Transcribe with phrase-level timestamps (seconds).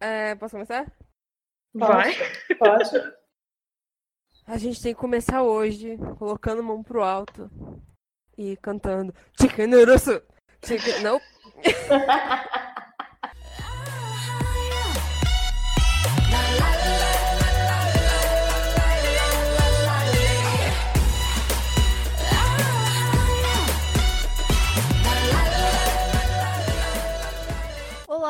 [0.00, 0.90] É, posso começar?
[1.74, 2.12] Vai.
[2.58, 3.18] Pode.
[4.46, 7.50] A gente tem que começar hoje colocando a mão pro alto
[8.36, 10.22] e cantando Chicken Urusu.
[10.64, 11.02] Chicken...
[11.02, 11.20] Não.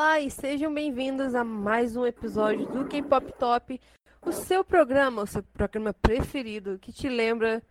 [0.09, 3.79] Olá e sejam bem-vindos a mais um episódio do K-Pop Top,
[4.23, 7.61] o seu programa, o seu programa preferido que te lembra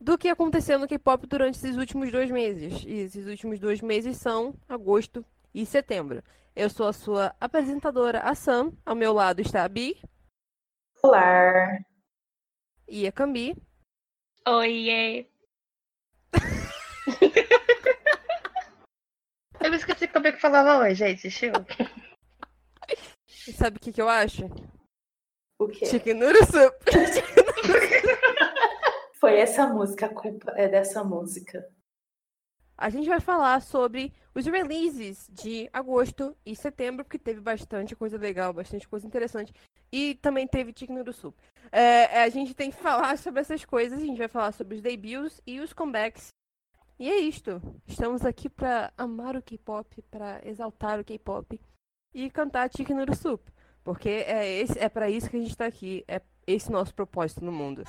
[0.00, 2.84] do que aconteceu no K-pop durante esses últimos dois meses.
[2.84, 6.22] E esses últimos dois meses são agosto e setembro.
[6.54, 8.72] Eu sou a sua apresentadora, a Sam.
[8.86, 10.00] Ao meu lado está a Bi
[11.02, 11.76] Olá.
[12.86, 13.56] e a Cambi.
[14.46, 15.26] Oiê.
[19.62, 21.30] Eu esqueci como é que falava hoje, gente.
[21.30, 21.52] Chiu.
[23.46, 24.46] E sabe o que, que eu acho?
[25.58, 25.84] O quê?
[25.86, 26.74] Chicken Noodle Soup.
[29.20, 31.68] Foi essa música, a culpa é dessa música.
[32.76, 38.16] A gente vai falar sobre os releases de agosto e setembro, porque teve bastante coisa
[38.16, 39.52] legal, bastante coisa interessante.
[39.92, 41.36] E também teve Chicken Noodle Soup.
[41.70, 44.80] É, a gente tem que falar sobre essas coisas, a gente vai falar sobre os
[44.80, 46.32] debuts e os comebacks.
[47.00, 47.62] E é isto.
[47.86, 51.58] Estamos aqui para amar o K-pop, para exaltar o K-pop
[52.12, 53.42] e cantar Chicken Noodle Soup.
[53.82, 56.04] Porque é, esse, é para isso que a gente está aqui.
[56.06, 57.84] É esse nosso propósito no mundo.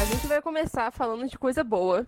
[0.00, 2.06] A gente vai começar falando de coisa boa.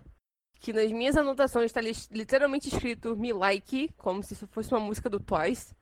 [0.67, 4.81] Que nas minhas anotações está li- literalmente escrito Me Like, como se isso fosse uma
[4.81, 5.73] música do Twice.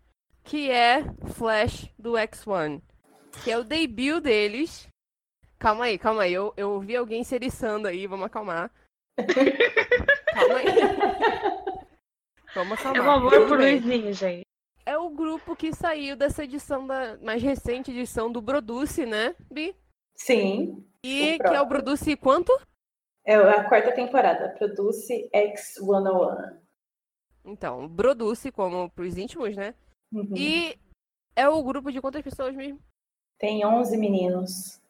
[0.44, 2.80] Que é Flash do X1.
[3.44, 4.88] Que é o debut deles.
[5.58, 6.34] Calma aí, calma aí.
[6.34, 8.70] Eu, eu ouvi alguém se eriçando aí, vamos acalmar.
[9.18, 10.66] calma aí.
[12.54, 13.08] Vamos É acalmar.
[13.08, 13.58] um amor por.
[13.58, 14.46] Luizinho, gente.
[14.86, 19.76] É o grupo que saiu dessa edição da mais recente edição do Produce, né, Bi?
[20.16, 21.68] Sim, E que é o.
[21.68, 22.56] Produce quanto?
[23.26, 24.50] É a quarta temporada.
[24.58, 26.58] Produce X101.
[27.44, 29.74] Então, Produce, como pros íntimos, né?
[30.12, 30.34] Uhum.
[30.36, 30.78] E
[31.36, 32.80] é o grupo de quantas pessoas mesmo?
[33.38, 34.82] Tem 11 meninos.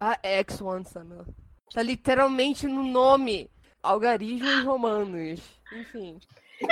[0.00, 1.26] Ah, X1, Samuel.
[1.72, 3.50] Tá literalmente no nome.
[3.82, 5.40] Algarismos romanos.
[5.72, 6.18] Enfim.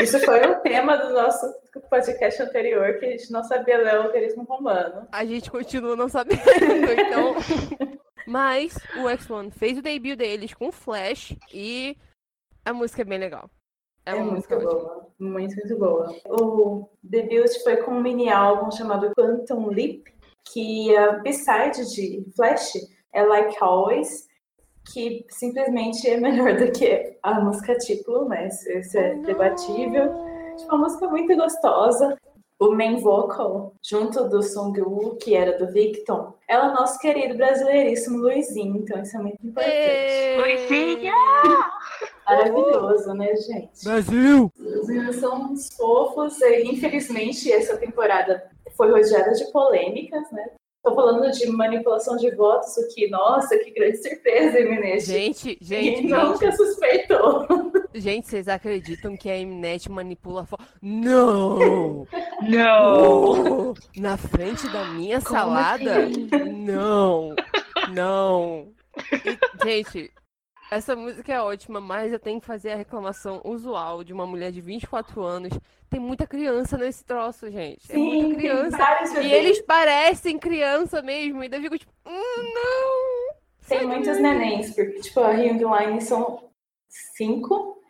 [0.01, 1.47] Isso foi o tema do nosso
[1.91, 5.07] podcast anterior, que a gente não sabia ler o algarismo romano.
[5.13, 6.41] A gente continua não sabendo,
[6.99, 7.35] então.
[8.27, 11.97] Mas o X1 fez o debut deles com Flash e
[12.65, 13.51] a música é bem legal.
[14.07, 15.09] É É uma muito boa.
[15.19, 16.17] Muito, muito boa.
[16.27, 20.05] O debut foi com um mini álbum chamado Quantum Leap,
[20.53, 22.73] que a B-side de Flash
[23.13, 24.27] é Like Always,
[24.93, 30.13] que simplesmente é melhor do que a música título, mas isso é debatível.
[30.57, 32.17] Tipo, uma música muito gostosa.
[32.59, 38.19] O main vocal, junto do Sungwoo, que era do Victon, é o nosso querido brasileiríssimo
[38.19, 39.73] Luizinho, então isso é muito importante.
[39.73, 40.37] Ê!
[40.39, 41.13] Luizinha!
[42.25, 43.85] Maravilhoso, né, gente?
[43.85, 44.53] Brasil!
[44.57, 46.41] Os meninos são uns fofos.
[46.43, 50.51] E, infelizmente, essa temporada foi rodeada de polêmicas, né?
[50.85, 55.07] Tô falando de manipulação de votos, o que, nossa, que grande surpresa, Eminete.
[55.07, 57.47] Gente, gente, gente, nunca suspeitou.
[57.95, 60.59] gente, vocês acreditam que a Mnet manipula fo...
[60.83, 62.07] Não!
[62.47, 63.71] Não!
[63.71, 66.01] Oh, na frente da minha Como salada?
[66.05, 66.29] assim?
[66.53, 67.35] Não!
[67.95, 68.69] Não!
[69.25, 70.13] E, gente,
[70.71, 74.51] essa música é ótima, mas eu tenho que fazer a reclamação usual de uma mulher
[74.51, 75.53] de 24 anos.
[75.89, 77.91] Tem muita criança nesse troço, gente.
[77.93, 79.21] É muita criança.
[79.23, 81.45] E eles parecem criança mesmo.
[81.45, 83.35] E daí eu fico tipo, hum, não!
[83.69, 83.89] Tem Sério?
[83.89, 86.51] muitos nenéns, porque, tipo, a Hyung Line são
[87.17, 87.81] cinco.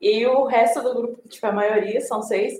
[0.00, 2.54] E o resto do grupo, tipo, a maioria, são seis,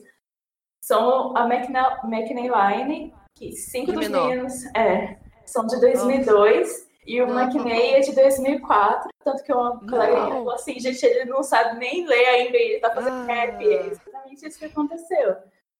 [0.82, 4.28] são a McNa- McNay Line, que cinco De dos menor.
[4.28, 6.88] meninos é, são de 2002.
[7.10, 7.26] E o.
[7.28, 10.30] McNay é de 2004, tanto que uma colega minha Não.
[10.30, 13.32] falou assim, gente, ele não sabe nem ler ainda, e ele tá fazendo Ah.
[13.34, 15.36] rap, e é exatamente isso que aconteceu.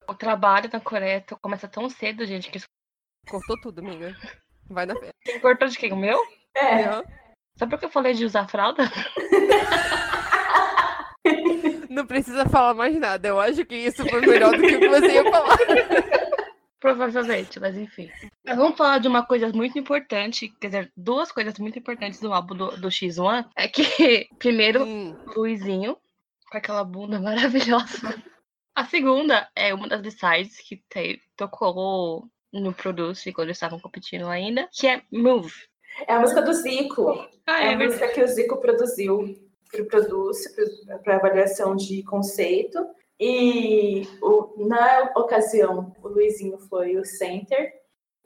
[0.09, 2.67] O trabalho na Coreia começa tão cedo, gente, que isso
[3.29, 4.17] Cortou tudo, amiga.
[4.69, 5.11] Vai na fé.
[5.41, 5.93] cortou de quem?
[5.93, 6.19] O meu?
[6.57, 7.05] É, Aham.
[7.57, 8.83] Só porque eu falei de usar fralda?
[11.89, 13.29] Não precisa falar mais nada.
[13.29, 15.57] Eu acho que isso foi melhor do que o que você ia falar.
[16.81, 18.11] Provavelmente, mas enfim.
[18.45, 22.33] Mas vamos falar de uma coisa muito importante, quer dizer, duas coisas muito importantes do
[22.33, 23.47] álbum do, do X1.
[23.55, 23.83] É que,
[24.39, 25.97] primeiro, Hum, Luizinho,
[26.51, 28.23] com aquela bunda maravilhosa.
[28.75, 34.27] A segunda é uma das B-sides que te- tocou no Produce, quando eles estavam competindo
[34.27, 35.53] ainda, que é Move.
[36.09, 37.11] É a música do Zico.
[37.47, 39.37] Ah, É é a música que o Zico produziu
[39.71, 40.49] para o Produce,
[41.05, 42.79] para avaliação de conceito.
[43.21, 47.71] E o- na ocasião, o Luizinho foi o center.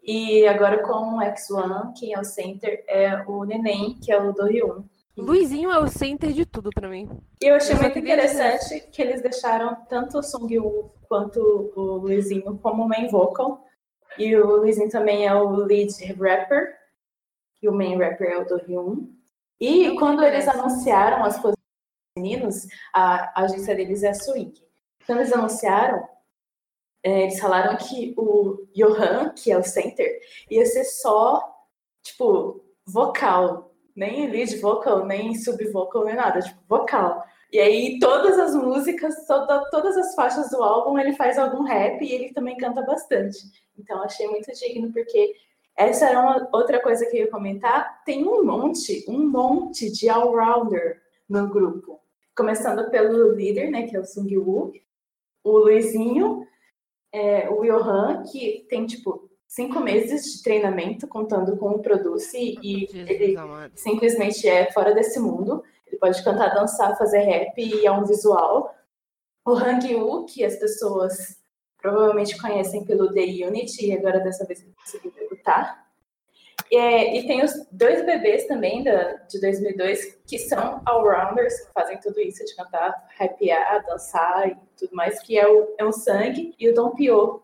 [0.03, 4.33] E agora com o X1, quem é o center é o Neném, que é o
[4.33, 4.85] do Ryun.
[5.17, 7.09] Luizinho é o center de tudo pra mim.
[7.43, 11.73] E eu achei Eu muito queria dizer- interessante que eles deixaram tanto o Sung-woo quanto
[11.77, 13.65] o Luizinho como main vocal.
[14.19, 16.77] E o Luizinho também é o lead rapper.
[17.63, 19.09] E o main rapper é o do Hyun.
[19.61, 21.55] E quando eles anunciaram as posições
[22.17, 24.53] dos meninos, a agência deles é a Swing.
[25.07, 26.07] Quando eles anunciaram,
[27.03, 30.21] é, eles falaram que o Johan, que é o center,
[30.51, 31.43] ia ser só,
[32.03, 33.73] tipo, vocal.
[33.95, 36.41] Nem lead vocal, nem sub-vocal, nem nada.
[36.41, 37.25] Tipo, vocal.
[37.53, 42.03] E aí, todas as músicas, toda- todas as faixas do álbum, ele faz algum rap
[42.03, 43.39] e ele também canta bastante.
[43.79, 45.35] Então, achei muito digno, porque
[45.77, 48.03] essa era uma outra coisa que eu ia comentar.
[48.05, 52.01] Tem um monte, um monte de all-rounder no grupo.
[52.37, 54.73] Começando pelo líder, né, que é o Sung-woo,
[55.45, 56.47] o Luizinho,
[57.13, 62.89] é, o Johan, que tem, tipo, cinco meses de treinamento, contando com o Produce, e
[62.91, 63.73] Jesus ele amado.
[63.77, 65.63] simplesmente é fora desse mundo.
[65.87, 68.75] Ele pode cantar, dançar, fazer rap e é um visual.
[69.47, 71.39] O Hang-woo, que as pessoas
[71.81, 75.84] provavelmente conhecem pelo The Unity, e agora dessa vez ele conseguiu debutar.
[76.73, 82.01] É, e tem os dois bebês também da, de 2002, que são all-rounders, que fazem
[82.01, 86.55] tudo isso de cantar, rapear, dançar e tudo mais, que é o, é o Sang
[86.59, 87.43] e o Dom Pio.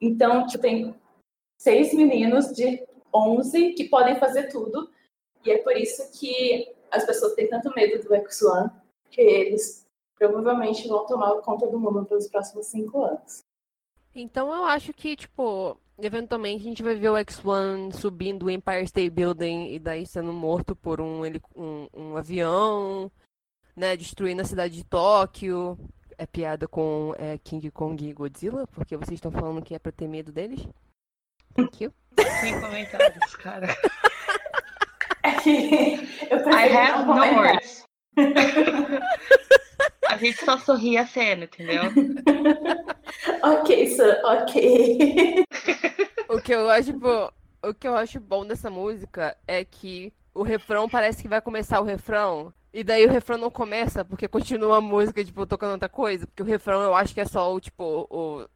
[0.00, 0.94] Então, tipo, tem
[1.58, 4.90] seis meninos de 11 que podem fazer tudo,
[5.44, 8.70] e é por isso que as pessoas têm tanto medo do X1,
[9.10, 9.86] que eles
[10.18, 13.44] provavelmente vão tomar conta do mundo pelos próximos cinco anos.
[14.14, 18.84] Então eu acho que, tipo, eventualmente a gente vai ver o X1 subindo o Empire
[18.84, 21.22] State Building e daí sendo morto por um,
[21.56, 23.10] um, um avião,
[23.76, 23.96] né?
[23.96, 25.78] Destruindo a cidade de Tóquio.
[26.16, 29.92] É piada com é, King Kong e Godzilla, porque vocês estão falando que é pra
[29.92, 30.66] ter medo deles.
[31.54, 31.92] Thank you.
[32.40, 33.68] Sem comentários, cara.
[35.24, 35.94] É que
[36.30, 37.84] eu I have no words.
[40.08, 41.82] A gente só sorri a cena, entendeu?
[43.42, 45.44] Ok, Sam, ok.
[46.28, 47.32] O que eu acho, tipo,
[47.64, 51.80] o que eu acho bom dessa música é que o refrão parece que vai começar
[51.80, 52.52] o refrão.
[52.72, 56.26] E daí o refrão não começa porque continua a música, tipo, tocando outra coisa.
[56.26, 58.46] Porque o refrão eu acho que é só o, tipo, o,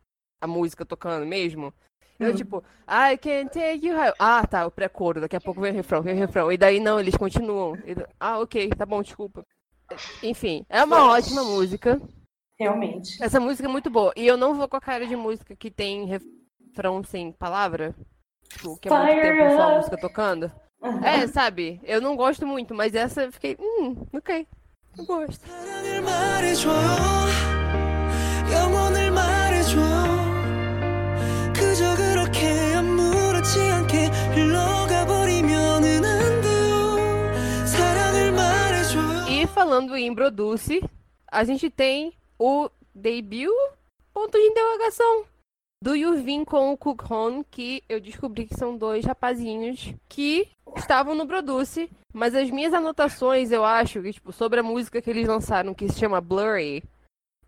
[0.40, 1.72] a música tocando mesmo.
[2.16, 2.36] Então, Hum.
[2.36, 4.12] tipo, I can take you high.
[4.18, 5.20] Ah, tá, o pré-coro.
[5.20, 6.52] Daqui a pouco vem o refrão, vem o refrão.
[6.52, 7.74] E daí não, eles continuam.
[7.86, 9.44] E Ah, ok, tá bom, desculpa.
[10.22, 12.00] Enfim, é uma ótima música.
[12.58, 13.22] Realmente.
[13.22, 14.12] Essa música é muito boa.
[14.16, 17.94] E eu não vou com a cara de música que tem refrão sem palavra.
[18.48, 20.52] Tipo, que é muito Fire tempo só a música tocando.
[20.82, 21.04] Aham.
[21.04, 21.80] É, sabe?
[21.82, 23.56] Eu não gosto muito, mas essa eu fiquei.
[23.58, 24.46] Hum, ok.
[24.98, 25.44] Eu gosto.
[39.62, 40.82] Falando em Produce,
[41.30, 43.48] a gente tem o debut
[44.12, 45.24] ponto de interrogação
[45.80, 47.04] do Yuvin com o Cook
[47.48, 53.52] que eu descobri que são dois rapazinhos que estavam no Produce, mas as minhas anotações,
[53.52, 56.82] eu acho, que, tipo, sobre a música que eles lançaram, que se chama Blurry,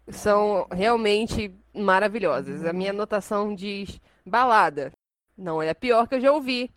[0.06, 2.64] são realmente maravilhosas.
[2.64, 4.92] A minha anotação diz balada.
[5.36, 6.70] Não é a pior que eu já ouvi,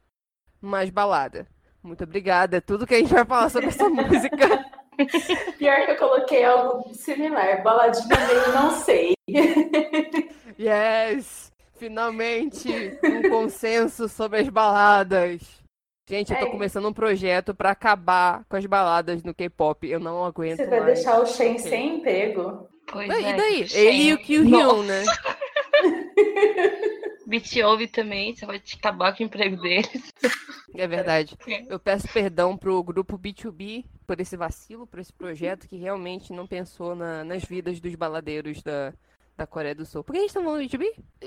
[0.59, 1.45] mas balada.
[1.83, 2.57] Muito obrigada.
[2.57, 4.76] É tudo que a gente vai falar sobre essa música.
[5.57, 7.63] Pior que eu coloquei algo similar.
[7.63, 9.13] Baladinha meio não sei.
[10.59, 11.51] Yes!
[11.77, 15.41] Finalmente um consenso sobre as baladas.
[16.09, 16.49] Gente, eu tô É.
[16.49, 19.87] começando um projeto pra acabar com as baladas no K-pop.
[19.87, 20.95] Eu não aguento Você vai mais.
[20.95, 21.69] deixar o Shen Ok.
[21.69, 22.67] sem emprego?
[22.91, 23.35] Pois E é.
[23.35, 23.63] daí?
[23.65, 24.17] que Ele e o.
[24.17, 25.03] Kyuhyun, né?
[27.27, 30.11] BTOV também, você vai acabar com o emprego deles.
[30.75, 31.35] É verdade.
[31.47, 31.63] É.
[31.69, 36.47] Eu peço perdão pro grupo B2B por esse vacilo, por esse projeto que realmente não
[36.47, 38.93] pensou na- nas vidas dos baladeiros da,
[39.35, 40.03] da Coreia do Sul.
[40.03, 40.85] Por que a gente tá falando do B2B?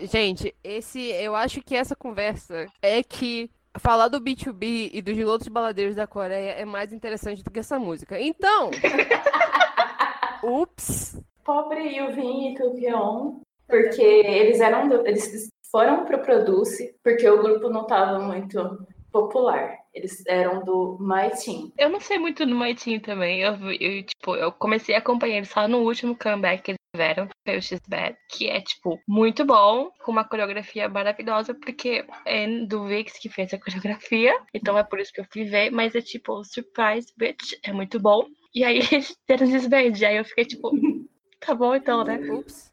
[0.08, 5.48] Gente, esse, eu acho que essa conversa é que falar do B2B e dos outros
[5.48, 8.18] baladeiros da Coreia é mais interessante do que essa música.
[8.18, 8.70] Então,
[10.42, 17.68] ups, Pobre Yuvin e Kukyeon, porque eles eram eles foram pro Produce porque o grupo
[17.68, 19.79] não estava muito popular.
[19.92, 21.72] Eles eram do My Team.
[21.76, 23.40] Eu não sei muito do My Team também.
[23.40, 27.28] Eu, eu, tipo, eu comecei a acompanhar eles só no último comeback que eles tiveram,
[27.46, 32.86] foi o X-Bad, que é, tipo, muito bom, com uma coreografia maravilhosa, porque é do
[32.86, 36.00] Vix que fez a coreografia, então é por isso que eu fui ver, mas é
[36.00, 38.26] tipo, surprise, bitch, é muito bom.
[38.54, 40.70] E aí eles deram X-Bad, aí eu fiquei tipo,
[41.40, 42.18] tá bom então, né?
[42.30, 42.70] Ups.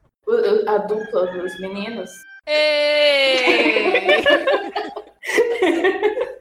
[0.68, 2.12] A dupla dos meninos.
[2.46, 4.24] Ei!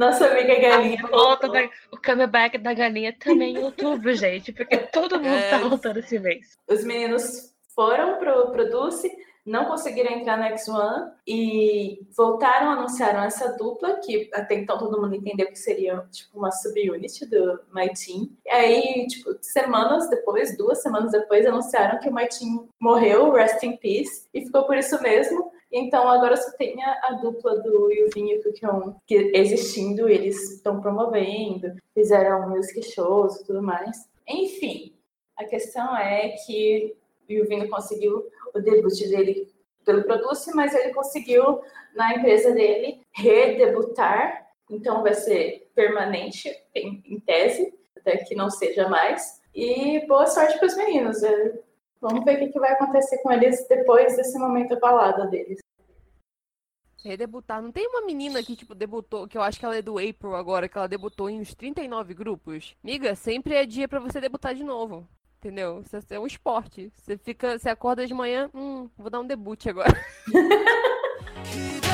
[0.00, 5.38] Nossa amiga Galinha da, o comeback da galinha também em outubro, gente, porque todo mundo
[5.50, 5.58] tá É.
[5.58, 6.56] voltando esse mês.
[6.66, 9.14] Os meninos foram pro Produce,
[9.44, 15.14] não conseguiram entrar no X1 e voltaram, anunciaram essa dupla, que até então todo mundo
[15.14, 18.30] entendeu que seria tipo uma subunit do My Team.
[18.46, 23.62] E aí, tipo, semanas depois, duas semanas depois, anunciaram que o My Team morreu, rest
[23.64, 25.52] in peace, e ficou por isso mesmo.
[25.72, 30.80] Então agora só tem a, a dupla do Yuvin e Kukion que existindo, eles estão
[30.80, 34.08] promovendo, fizeram music shows e tudo mais.
[34.26, 34.94] Enfim,
[35.36, 36.96] a questão é que
[37.28, 39.48] o Yuvin conseguiu o debut dele
[39.84, 41.60] pelo Produce, mas ele conseguiu
[41.94, 48.88] na empresa dele redebutar, então vai ser permanente em, em tese, até que não seja
[48.88, 49.40] mais.
[49.54, 51.22] E boa sorte para os meninos.
[51.22, 51.58] é,
[52.00, 55.60] Vamos ver o que, que vai acontecer com eles depois desse momento balada deles.
[57.04, 57.62] Redebutar.
[57.62, 60.34] Não tem uma menina que, tipo, debutou, que eu acho que ela é do April
[60.34, 62.76] agora, que ela debutou em uns 39 grupos.
[62.82, 65.06] Miga, sempre é dia pra você debutar de novo.
[65.38, 65.80] Entendeu?
[65.80, 66.92] Isso é um esporte.
[66.96, 69.94] Você fica, você acorda de manhã, hum, vou dar um debut agora.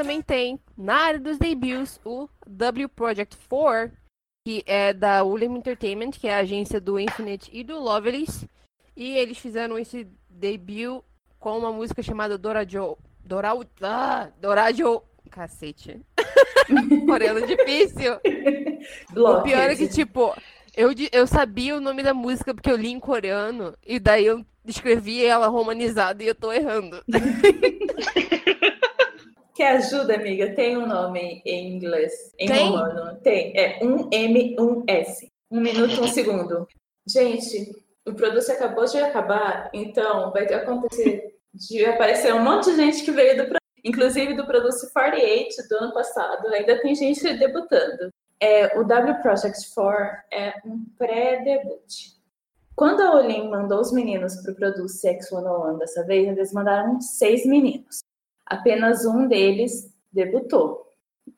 [0.00, 3.92] também tem, na área dos debuts, o W Project 4,
[4.46, 8.48] que é da William Entertainment, que é a agência do Infinite e do Lovelace.
[8.96, 11.02] E eles fizeram esse debut
[11.38, 12.96] com uma música chamada Dorajo.
[13.22, 13.62] Doral.
[13.82, 15.02] Ah, Dorajo.
[15.30, 16.00] Cacete.
[17.06, 18.18] Coreano difícil.
[19.14, 20.34] O pior é que, tipo,
[20.74, 23.76] eu, eu sabia o nome da música porque eu li em coreano.
[23.86, 27.04] E daí eu escrevi ela romanizada e eu tô errando.
[29.60, 30.54] Que ajuda, amiga?
[30.54, 32.66] Tem um nome em inglês, em Tem?
[32.66, 33.20] romano.
[33.20, 33.52] Tem.
[33.54, 35.30] É um M, um S.
[35.50, 36.66] Um minuto, um segundo.
[37.06, 37.70] Gente,
[38.08, 43.10] o produto acabou de acabar, então vai acontecer de aparecer um monte de gente que
[43.10, 46.48] veio do inclusive do Produce 48 do ano passado.
[46.48, 48.08] Ainda tem gente debutando.
[48.40, 52.14] É, o W Project 4 é um pré-debut.
[52.74, 57.44] Quando a Olin mandou os meninos para o Produce X101 dessa vez, eles mandaram seis
[57.44, 58.00] meninos
[58.50, 60.86] apenas um deles debutou.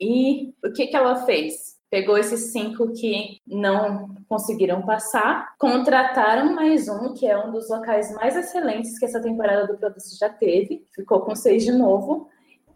[0.00, 1.76] E o que, que ela fez?
[1.90, 8.14] Pegou esses cinco que não conseguiram passar, contrataram mais um, que é um dos locais
[8.14, 12.28] mais excelentes que essa temporada do Produce já teve, ficou com seis de novo,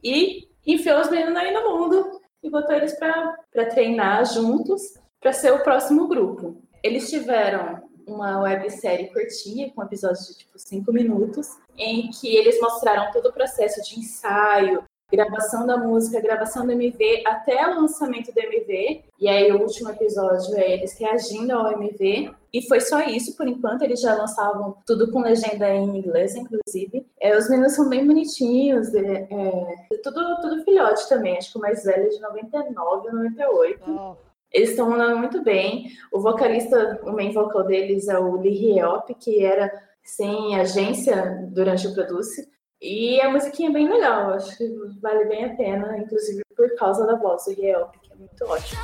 [0.04, 3.34] e enfiou os meninos aí no mundo e botou eles para
[3.70, 4.82] treinar juntos
[5.18, 6.62] para ser o próximo grupo.
[6.82, 13.10] Eles tiveram uma websérie curtinha, com episódios de tipo cinco minutos, em que eles mostraram
[13.12, 18.40] todo o processo de ensaio, gravação da música, gravação do MV, até o lançamento do
[18.40, 19.04] MV.
[19.20, 22.34] E aí o último episódio é eles reagindo ao MV.
[22.52, 23.82] E foi só isso, por enquanto.
[23.82, 27.06] Eles já lançavam tudo com legenda em inglês, inclusive.
[27.20, 31.36] É, os meninos são bem bonitinhos, é, é, tudo, tudo filhote também.
[31.36, 34.25] Acho que o mais velho é de 99 ou 98.
[34.56, 35.90] Eles estão andando muito bem.
[36.10, 39.70] O vocalista, o main vocal deles é o Lee Hyop, que era
[40.02, 42.48] sem agência durante o Produce.
[42.80, 44.66] E a musiquinha é bem legal, acho que
[45.02, 48.80] vale bem a pena, inclusive por causa da voz do Hyop, que é muito ótimo.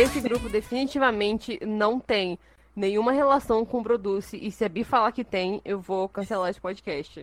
[0.00, 2.38] Esse grupo definitivamente não tem
[2.74, 4.34] nenhuma relação com o Produce.
[4.34, 7.20] E se a Bi falar que tem, eu vou cancelar esse podcast.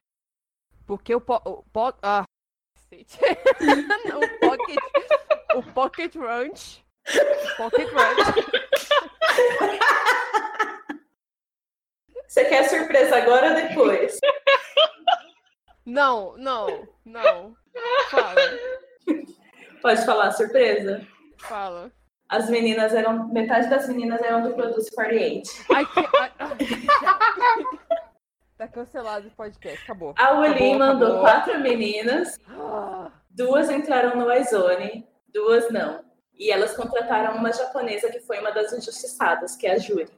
[0.86, 2.24] Porque o, po o po ah,
[2.94, 4.78] o Pocket,
[5.56, 6.86] o Pocket Ranch.
[7.58, 8.46] Pocket Ranch.
[12.28, 14.20] Você quer surpresa agora ou depois?
[15.84, 17.58] Não, não, não.
[18.12, 18.36] Fala,
[19.82, 21.08] Pode falar surpresa?
[21.40, 21.92] fala.
[22.30, 23.28] As meninas eram.
[23.30, 25.50] Metade das meninas eram do Produce 48.
[25.74, 26.00] Ai, que...
[26.40, 27.68] ai.
[28.58, 30.16] Tá cancelado o podcast, acabou.
[30.18, 31.22] A Acabou, mandou acabou.
[31.22, 32.40] quatro meninas,
[33.30, 36.04] duas entraram no iZone, duas não.
[36.34, 40.10] E elas contrataram uma japonesa que foi uma das injustiçadas, que é a Juri.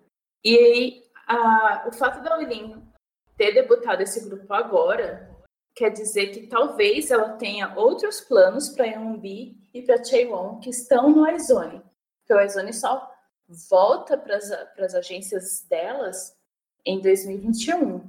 [0.41, 2.81] E aí, a- o fato da Ulin
[3.37, 5.29] ter debutado esse grupo agora
[5.75, 11.09] quer dizer que talvez ela tenha outros planos para Yeonbi e para Chaewon que estão
[11.09, 11.81] no iZone.
[12.29, 13.11] Porque o iZone só
[13.71, 16.37] volta para as agências delas
[16.85, 18.07] em 2021.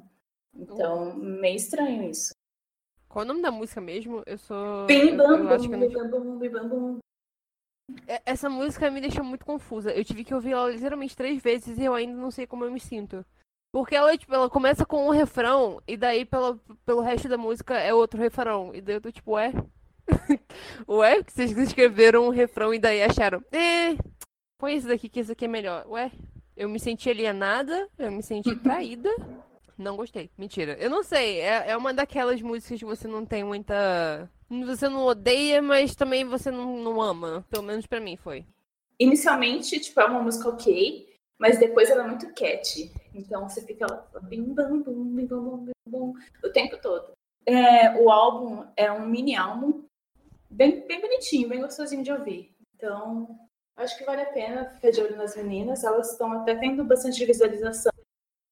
[0.55, 2.35] Então, meio estranho isso.
[3.09, 4.23] Qual o nome da música mesmo?
[4.27, 4.85] Eu sou.
[4.87, 6.99] Bim eu- bam eu acho que bum, eu bim bam bum.
[8.07, 9.91] É- Essa música me deixou muito confusa.
[9.91, 12.71] Eu tive que ouvir ela literalmente três vezes e eu ainda não sei como eu
[12.71, 13.25] me sinto.
[13.73, 17.79] Porque ela, tipo, ela começa com um refrão e daí pela, pelo resto da música
[17.79, 18.75] é outro refrão.
[18.75, 19.53] E daí eu tô tipo, ué?
[20.89, 21.23] ué?
[21.23, 23.97] Que vocês escreveram um refrão e daí acharam, é,
[24.59, 25.87] põe esse daqui que esse aqui é melhor.
[25.89, 26.11] Ué?
[26.57, 29.11] Eu me senti alienada, eu me senti traída.
[29.79, 30.31] Não gostei.
[30.37, 30.77] Mentira.
[30.79, 31.41] Eu não sei.
[31.41, 34.31] É, é uma daquelas músicas que você não tem muita.
[34.67, 37.47] Você não odeia, mas também você não, não ama.
[37.49, 38.45] Pelo menos pra mim foi.
[38.99, 42.93] Inicialmente, tipo, é uma música ok, mas depois ela é muito catchy.
[43.15, 46.13] Então você fica lá, bim bam bum, bim bam bum, bim bum,
[46.45, 47.13] o tempo todo.
[47.47, 49.83] É, o álbum é um mini álbum,
[50.51, 52.55] bem, bem bonitinho, bem gostosinho de ouvir.
[52.75, 53.39] Então,
[53.77, 55.85] acho que vale a pena ficar de olho nas meninas.
[55.85, 57.93] Elas estão até tendo bastante visualização.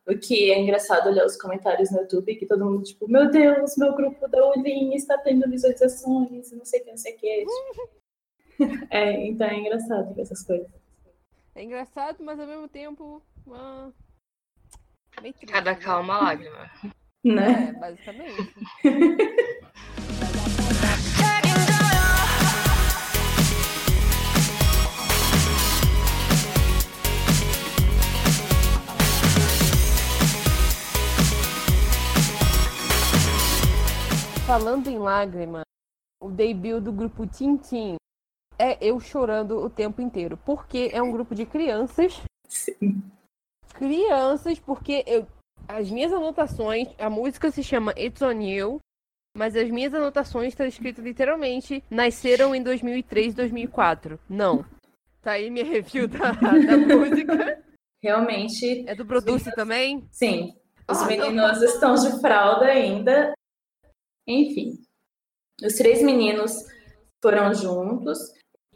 [0.07, 3.77] O que é engraçado olhar os comentários no YouTube, que todo mundo, tipo, meu Deus,
[3.77, 7.45] meu grupo da Olin está tendo visualizações, não sei o que, não sei o que.
[8.91, 10.67] É, então é engraçado ver essas coisas.
[11.55, 13.23] É engraçado, mas ao mesmo tempo.
[15.23, 15.79] meio triste, Cada né?
[15.79, 16.71] calma lágrima.
[17.25, 17.71] Né?
[17.71, 18.55] É, basicamente.
[34.49, 35.61] Falando em lágrima,
[36.23, 37.97] o debut do grupo Tintin
[38.59, 40.39] é eu chorando o tempo inteiro.
[40.39, 42.19] Porque é um grupo de crianças.
[42.49, 43.03] Sim.
[43.75, 45.27] Crianças, porque eu,
[45.69, 48.79] as minhas anotações, a música se chama It's On You,
[49.37, 54.19] mas as minhas anotações estão escritas literalmente nasceram em 2003, 2004.
[54.31, 54.65] Não.
[55.21, 57.63] Tá aí minha review da, da música.
[58.03, 60.09] Realmente, É do Produce também?
[60.11, 60.57] sim.
[60.91, 63.35] Os Ah, meninos estão de fralda ainda.
[64.29, 64.79] Enfim.
[65.65, 66.53] Os três meninos
[67.23, 68.19] foram juntos.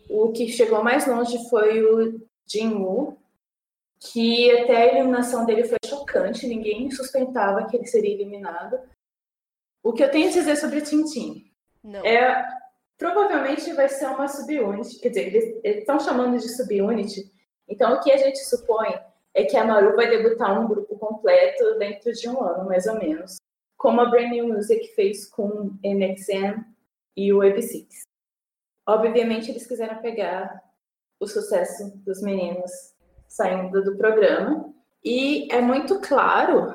[0.09, 3.19] O que chegou mais longe foi o Jinwoo,
[4.01, 6.47] que até a eliminação dele foi chocante.
[6.47, 8.81] Ninguém suspeitava que ele seria eliminado.
[9.83, 11.53] O que eu tenho a dizer sobre o Tintin?
[12.05, 12.45] É,
[12.97, 14.99] provavelmente vai ser uma subunit.
[15.01, 17.31] Quer dizer, eles eles estão chamando de subunit.
[17.69, 18.99] Então, o que a gente supõe
[19.35, 22.99] é que a Maru vai debutar um grupo completo dentro de um ano, mais ou
[22.99, 23.37] menos.
[23.83, 26.64] Como a Brand New Music fez com NXM
[27.16, 27.88] e o AB6.
[28.87, 30.62] Obviamente, eles quiseram pegar
[31.18, 32.71] o sucesso dos meninos
[33.27, 34.73] saindo do programa.
[35.05, 36.73] E é muito claro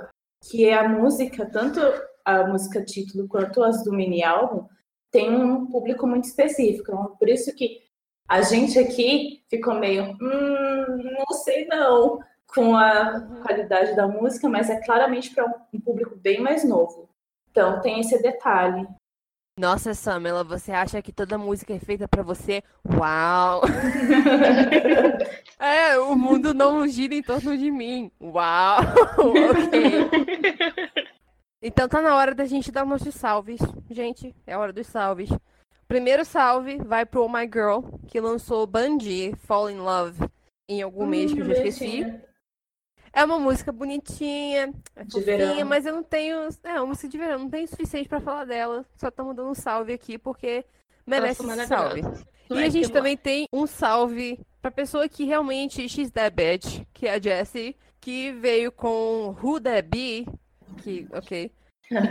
[0.52, 1.80] que a música, tanto
[2.26, 4.68] a música título quanto as do mini álbum,
[5.10, 6.92] tem um público muito específico.
[6.92, 7.84] Então, por isso que
[8.28, 12.20] a gente aqui ficou meio, hum, não sei não,
[12.58, 17.08] com a qualidade da música, mas é claramente para um público bem mais novo.
[17.52, 18.88] Então tem esse detalhe.
[19.60, 22.64] Nossa, Samela, você acha que toda música é feita pra você?
[22.84, 23.62] Uau!
[25.60, 28.12] É, o mundo não gira em torno de mim.
[28.22, 28.78] Uau!
[29.18, 30.08] ok.
[31.60, 33.60] Então tá na hora da gente dar nossos salves.
[33.90, 35.30] Gente, é hora dos salves.
[35.88, 40.30] Primeiro salve vai pro Oh My Girl, que lançou Bungie Fall in Love
[40.70, 42.04] em algum mês que eu já esqueci.
[42.04, 42.20] Hum,
[43.14, 45.66] É uma música bonitinha, é De fofinha, verão.
[45.66, 46.48] mas eu não tenho.
[46.64, 48.86] É uma música de verão, não tenho o suficiente pra falar dela.
[48.96, 50.66] Só estamos dando um salve aqui porque
[51.06, 52.02] merece esse salve.
[52.50, 57.08] E a gente também tem um salve pra pessoa que realmente she's that bitch, que
[57.08, 60.26] é a Jessie, que veio com Who That Be,
[60.82, 61.52] que, ok.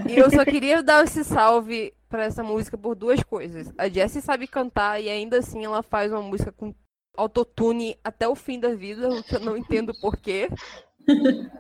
[0.09, 3.73] E eu só queria dar esse salve pra essa música por duas coisas.
[3.79, 6.75] A Jessie sabe cantar e ainda assim ela faz uma música com
[7.17, 10.49] autotune até o fim da vida, o que eu não entendo porquê.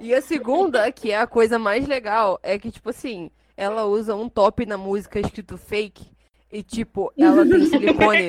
[0.00, 4.14] E a segunda, que é a coisa mais legal, é que, tipo assim, ela usa
[4.14, 6.04] um top na música escrito fake.
[6.52, 8.28] E, tipo, ela tem silicone.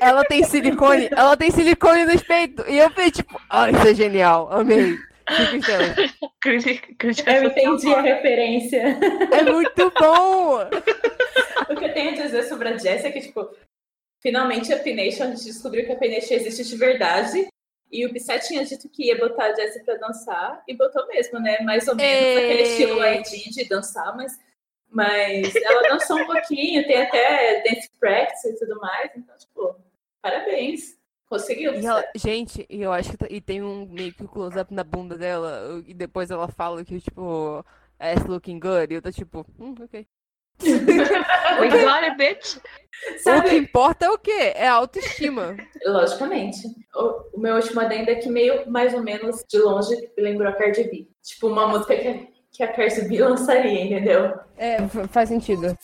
[0.00, 1.08] Ela tem silicone.
[1.10, 2.64] Ela tem silicone nos peitos.
[2.68, 4.48] E eu falei, tipo, ah, isso é genial.
[4.52, 4.96] Amei.
[6.40, 8.98] Crítica- Eu entendi a referência.
[9.32, 10.60] É muito bom!
[11.70, 13.48] o que eu tenho a dizer sobre a Jessie é que, tipo,
[14.22, 17.48] finalmente a P-Nation, a gente descobriu que a P-Nation existe de verdade.
[17.90, 21.38] E o Bissett tinha dito que ia botar a Jessie pra dançar, e botou mesmo,
[21.38, 21.58] né?
[21.60, 22.36] Mais ou menos Ei.
[22.44, 24.38] aquele estilo ID de dançar, mas,
[24.90, 29.10] mas ela dançou um pouquinho, tem até dance practice e tudo mais.
[29.16, 29.76] Então, tipo,
[30.20, 30.96] parabéns.
[31.28, 35.18] Conseguiu, E ela- gente, eu acho que e tem um meio que close-up na bunda
[35.18, 35.82] dela.
[35.84, 37.64] E depois ela fala que, tipo,
[37.98, 38.92] ass looking good.
[38.92, 40.06] E eu tô tipo, hum, ok.
[40.62, 42.56] We got it, bitch.
[42.56, 44.52] O que Sabe, importa é o quê?
[44.56, 45.56] É a autoestima.
[45.84, 46.58] logicamente.
[46.94, 50.48] O, o meu último adendo é que meio mais ou menos de longe me lembrou
[50.48, 51.06] a Cardi B.
[51.22, 52.18] Tipo, uma música que, a-
[52.52, 54.34] que a Cardi B lançaria, entendeu?
[54.56, 54.78] É,
[55.10, 55.76] faz sentido.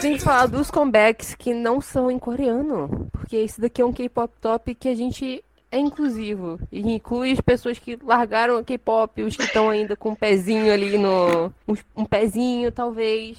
[0.00, 3.08] Tem que falar dos comebacks que não são em coreano.
[3.12, 6.58] Porque esse daqui é um K-pop top que a gente é inclusivo.
[6.72, 10.72] E inclui as pessoas que largaram o K-pop, os que estão ainda com um pezinho
[10.72, 11.52] ali no.
[11.94, 13.38] Um, pezinho, talvez.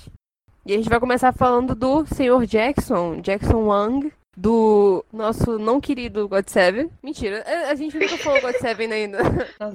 [0.66, 6.28] E a gente vai começar falando do senhor Jackson, Jackson Wang, do nosso não querido
[6.28, 6.92] God Seven.
[7.02, 9.20] Mentira, a, a gente nunca falou God Seven ainda.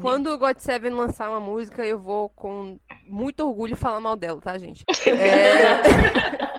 [0.00, 4.40] Quando o God Seven lançar uma música, eu vou com muito orgulho falar mal dela,
[4.40, 4.84] tá, gente?
[5.08, 6.46] É...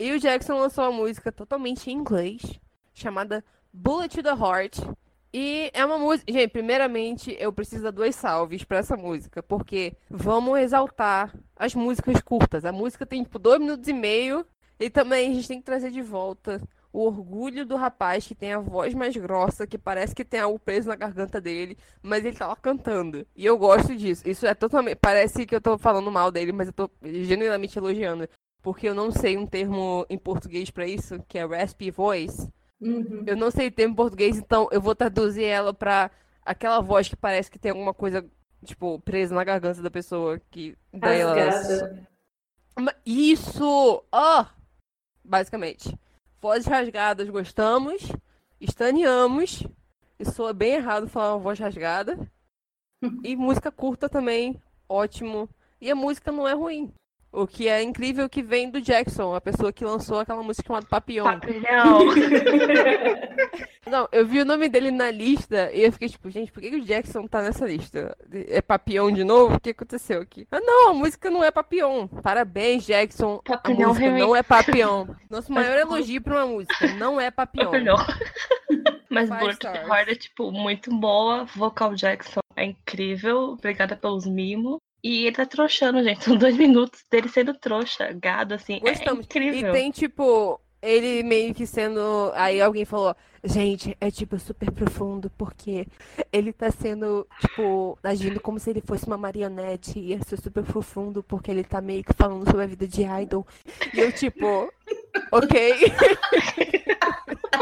[0.00, 2.40] e o Jackson lançou uma música totalmente em inglês,
[2.94, 4.78] chamada Bullet to the Heart.
[5.30, 6.32] E é uma música.
[6.32, 12.18] Gente, primeiramente, eu preciso dar dois salves pra essa música, porque vamos exaltar as músicas
[12.22, 12.64] curtas.
[12.64, 14.46] A música tem, tipo, dois minutos e meio.
[14.78, 18.54] E também a gente tem que trazer de volta o orgulho do rapaz que tem
[18.54, 22.34] a voz mais grossa, que parece que tem algo preso na garganta dele, mas ele
[22.34, 23.26] tá lá cantando.
[23.36, 24.26] E eu gosto disso.
[24.26, 24.96] Isso é totalmente.
[24.96, 28.26] Parece que eu tô falando mal dele, mas eu tô genuinamente elogiando.
[28.62, 32.48] Porque eu não sei um termo em português pra isso, que é raspy voice.
[32.80, 33.24] Uhum.
[33.26, 36.10] Eu não sei o termo em português, então eu vou traduzir ela pra
[36.44, 38.24] aquela voz que parece que tem alguma coisa,
[38.64, 42.06] tipo, presa na garganta da pessoa que daí ela.
[43.04, 44.04] Isso!
[44.10, 44.46] Ó!
[45.24, 45.98] Basicamente.
[46.40, 48.02] Vozes rasgadas gostamos,
[48.60, 49.66] estaneamos.
[50.18, 52.18] E soa bem errado falar uma voz rasgada.
[53.24, 55.48] E música curta também, ótimo.
[55.80, 56.92] E a música não é ruim.
[57.32, 60.86] O que é incrível que vem do Jackson, a pessoa que lançou aquela música chamada
[60.86, 61.24] Papillon.
[61.24, 62.00] Papilhão.
[63.86, 66.70] Não, eu vi o nome dele na lista e eu fiquei tipo, gente, por que,
[66.70, 68.16] que o Jackson tá nessa lista?
[68.32, 69.56] É Papillon de novo?
[69.56, 70.46] O que aconteceu aqui?
[70.50, 72.06] Ah, não, a música não é Papillon.
[72.06, 73.40] Parabéns, Jackson.
[73.44, 75.06] Papillon a música não é Papillon.
[75.28, 77.70] Nosso maior elogio pra uma música, não é Papillon.
[77.70, 77.96] Papilhão.
[79.10, 79.86] Mas Bullet the.
[79.86, 81.44] Heart é, tipo, muito boa.
[81.44, 83.52] Vocal Jackson é incrível.
[83.52, 84.78] Obrigada pelos mimos.
[85.02, 86.22] E ele tá trouxando, gente.
[86.24, 88.78] São dois minutos dele sendo trouxa, gado, assim.
[88.78, 89.20] Gostamos.
[89.20, 89.70] É incrível.
[89.70, 92.30] E tem, tipo, ele meio que sendo.
[92.34, 95.86] Aí alguém falou, gente, é tipo super profundo, porque
[96.32, 99.98] ele tá sendo, tipo, agindo como se ele fosse uma marionete.
[99.98, 103.02] E ia ser super profundo, porque ele tá meio que falando sobre a vida de
[103.02, 103.46] idol.
[103.92, 104.72] E eu, tipo,
[105.32, 105.74] ok.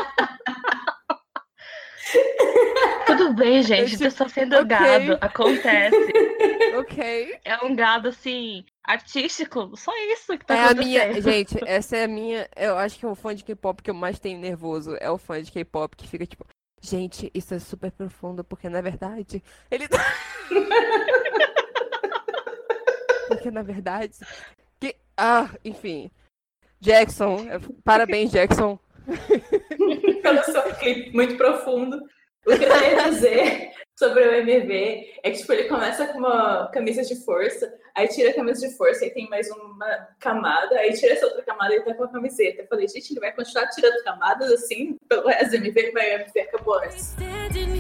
[3.06, 3.90] Tudo bem, gente.
[3.92, 4.64] tipo, Eu só sendo ok.
[4.66, 5.18] gado.
[5.20, 5.96] Acontece.
[6.78, 7.38] ok.
[7.44, 9.76] É um gado, assim, artístico.
[9.76, 10.86] Só isso que tá É a acontecendo.
[10.86, 11.20] minha.
[11.22, 12.48] Gente, essa é a minha.
[12.56, 14.96] Eu acho que é o fã de K-pop que eu mais tenho nervoso.
[15.00, 16.44] É o fã de K-pop que fica tipo.
[16.80, 19.42] Gente, isso é super profundo, porque na verdade.
[19.70, 19.98] Ele tá.
[23.28, 24.14] porque na verdade.
[24.80, 24.94] Que...
[25.16, 26.10] Ah, enfim.
[26.80, 27.46] Jackson.
[27.84, 28.78] Parabéns, Jackson.
[30.22, 31.96] Pelo clipe muito profundo.
[32.46, 36.68] O que eu queria dizer sobre o MV é que, tipo, ele começa com uma
[36.68, 40.92] camisa de força, aí tira a camisa de força e tem mais uma camada, aí
[40.92, 42.62] tira essa outra camada e tá com a camiseta.
[42.62, 46.20] Eu falei, gente, ele vai continuar tirando camadas assim pelo resto do MV, vai o
[46.20, 47.14] MV acabou antes.
[47.18, 47.78] Standing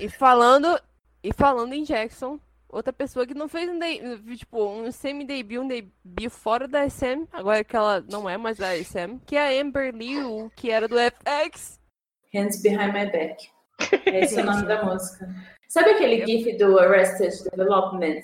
[0.00, 0.80] E falando.
[1.22, 5.68] E falando em Jackson, outra pessoa que não fez um, de- tipo, um semi-debut, um
[5.68, 9.62] debut fora da SM, agora que ela não é mais da SM, que é a
[9.62, 11.78] Amber Liu, que era do FX.
[12.32, 13.50] Hands Behind My Back.
[14.06, 15.28] Esse é o nome da música.
[15.68, 18.22] Sabe aquele gif do Arrested Development?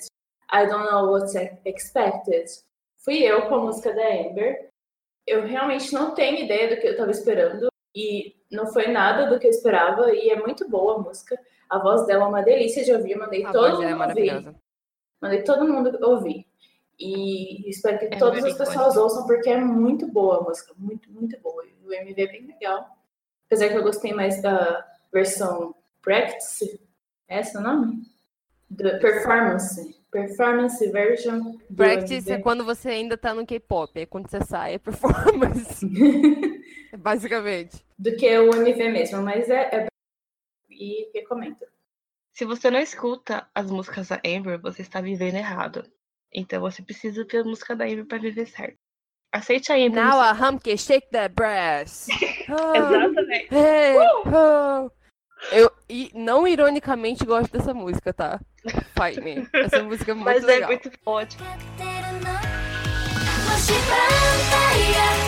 [0.51, 2.45] I don't know what's expected.
[3.03, 4.69] Fui eu com a música da Amber.
[5.25, 7.67] Eu realmente não tenho ideia do que eu tava esperando.
[7.95, 10.11] E não foi nada do que eu esperava.
[10.13, 11.37] E é muito boa a música.
[11.69, 13.15] A voz dela é uma delícia de ouvir.
[13.15, 13.95] Mandei A todo é mundo ouvir.
[13.95, 14.55] maravilhosa.
[15.21, 16.45] Mandei todo mundo ouvir.
[16.99, 19.01] E espero que É todas as pessoas icônica.
[19.01, 20.73] ouçam, porque é muito boa a música.
[20.77, 21.63] Muito, muito boa.
[21.65, 22.87] E o MV é bem legal.
[23.45, 26.79] Apesar que eu gostei mais da versão Practice.
[27.27, 28.01] É esse o nome?
[29.01, 29.95] Performance.
[30.11, 31.57] Performance version.
[31.75, 35.85] Practice é quando você ainda tá no K-pop, é quando você sai, é performance.
[37.01, 37.83] Basicamente.
[37.97, 39.69] do que o MV mesmo, mas é.
[39.73, 39.87] é...
[40.69, 41.57] E recomendo.
[42.33, 45.83] Se você não escuta as músicas da Amber, você está vivendo errado.
[46.31, 48.77] Então você precisa ter a música da Amber pra viver certo.
[49.31, 50.03] Aceite a Amber.
[50.03, 52.07] no Now a hum que shake that brass.
[52.49, 53.53] Oh, Exatamente.
[53.53, 54.89] hey, oh.
[55.51, 58.39] Eu, e não ironicamente gosto dessa música, tá?
[58.97, 59.45] Fight me.
[59.53, 60.69] Essa música é muito Mas é legal.
[60.69, 61.45] muito ótimo.
[64.93, 65.26] やっ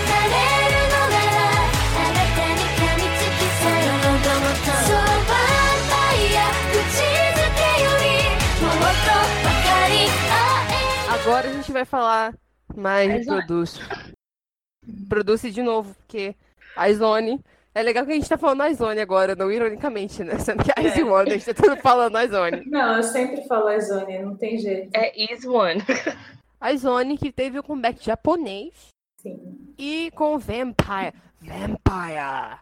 [11.30, 12.34] Agora a gente vai falar
[12.76, 13.28] mais de.
[13.28, 13.80] Produce.
[15.08, 16.36] Produce de novo, porque
[16.76, 17.40] a Zone.
[17.76, 20.40] É legal que a gente tá falando a Zone agora, não ironicamente, né?
[20.40, 22.66] Sendo que a Ice One, a gente tá tudo falando a Zone.
[22.66, 24.90] Não, eu sempre falo a Zone, não tem jeito.
[24.92, 25.80] É Is One.
[26.60, 28.88] A Zone que teve o comeback japonês
[29.22, 29.72] Sim.
[29.78, 31.14] e com Vampire.
[31.40, 32.58] Vampire!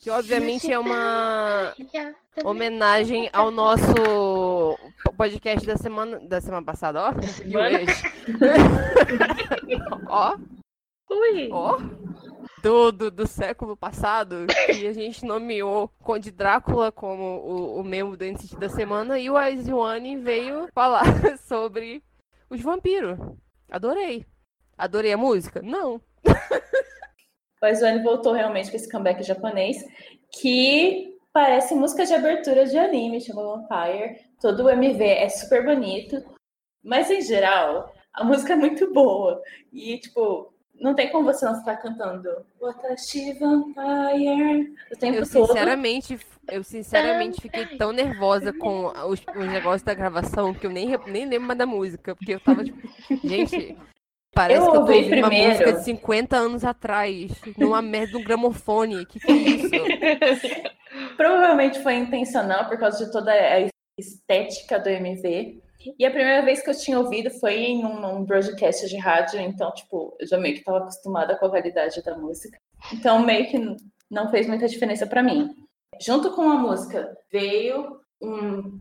[0.00, 1.74] Que obviamente é uma
[2.42, 3.92] homenagem ao nosso
[5.14, 7.22] podcast da semana, da semana passada, ó.
[7.22, 7.80] semana?
[10.08, 10.38] ó,
[11.10, 11.50] Ui.
[11.52, 11.78] ó.
[12.62, 18.16] Do, do, do século passado, que a gente nomeou Conde Drácula como o, o membro
[18.16, 21.04] do NCT da semana, e o Aizuane veio falar
[21.46, 22.02] sobre
[22.48, 23.18] os vampiros.
[23.70, 24.24] Adorei.
[24.78, 25.60] Adorei a música?
[25.62, 26.00] Não.
[27.62, 29.84] O Zone voltou realmente com esse comeback japonês,
[30.32, 34.20] que parece música de abertura de anime, chama Vampire.
[34.40, 36.22] Todo o MV é super bonito,
[36.82, 39.42] mas em geral, a música é muito boa.
[39.72, 45.46] E, tipo, não tem como você não ficar cantando Watashi Vampire o tempo Eu todo.
[45.46, 46.18] sinceramente,
[46.50, 51.26] eu sinceramente fiquei tão nervosa com os, os negócios da gravação que eu nem, nem
[51.26, 52.16] lembro mais da música.
[52.16, 52.78] Porque eu tava tipo,
[53.22, 53.76] gente,
[54.40, 55.50] parece Eu que eu tô ouvi ouvindo uma primeiro.
[55.50, 59.04] música de 50 anos atrás, numa merda de um gramofone.
[59.06, 59.70] Que que é isso?
[61.16, 65.60] Provavelmente foi intencional por causa de toda a estética do MV.
[65.98, 69.40] E a primeira vez que eu tinha ouvido foi em um, num broadcast de rádio,
[69.40, 72.58] então, tipo, eu já meio que estava acostumada com a qualidade da música.
[72.92, 73.58] Então, meio que
[74.10, 75.50] não fez muita diferença para mim.
[76.00, 78.78] Junto com a música, veio um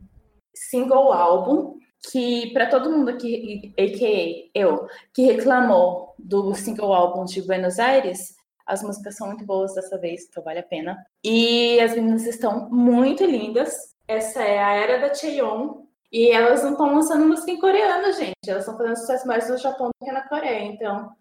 [0.53, 4.59] single álbum que, para todo mundo aqui, a.k.a.
[4.59, 8.35] eu, que reclamou do single álbum de Buenos Aires,
[8.65, 10.97] as músicas são muito boas dessa vez, então vale a pena.
[11.23, 13.95] E as meninas estão muito lindas.
[14.07, 15.83] Essa é a era da Cheon.
[16.11, 18.33] E elas não estão lançando música em coreano, gente.
[18.47, 21.11] Elas estão fazendo sucesso mais no Japão do que na Coreia, então.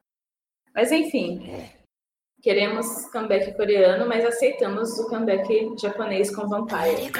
[0.74, 1.68] Mas enfim.
[2.40, 7.10] Queremos comeback coreano, mas aceitamos o comeback japonês com Vampire.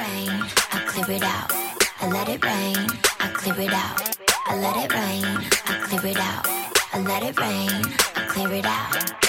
[2.01, 2.87] It rain,
[3.19, 4.17] I clear it out.
[4.45, 5.25] I let it rain,
[5.65, 6.47] I clear it out.
[6.93, 6.95] I let it rain, I clear it out.
[6.95, 9.19] I let it rain, I clear it out.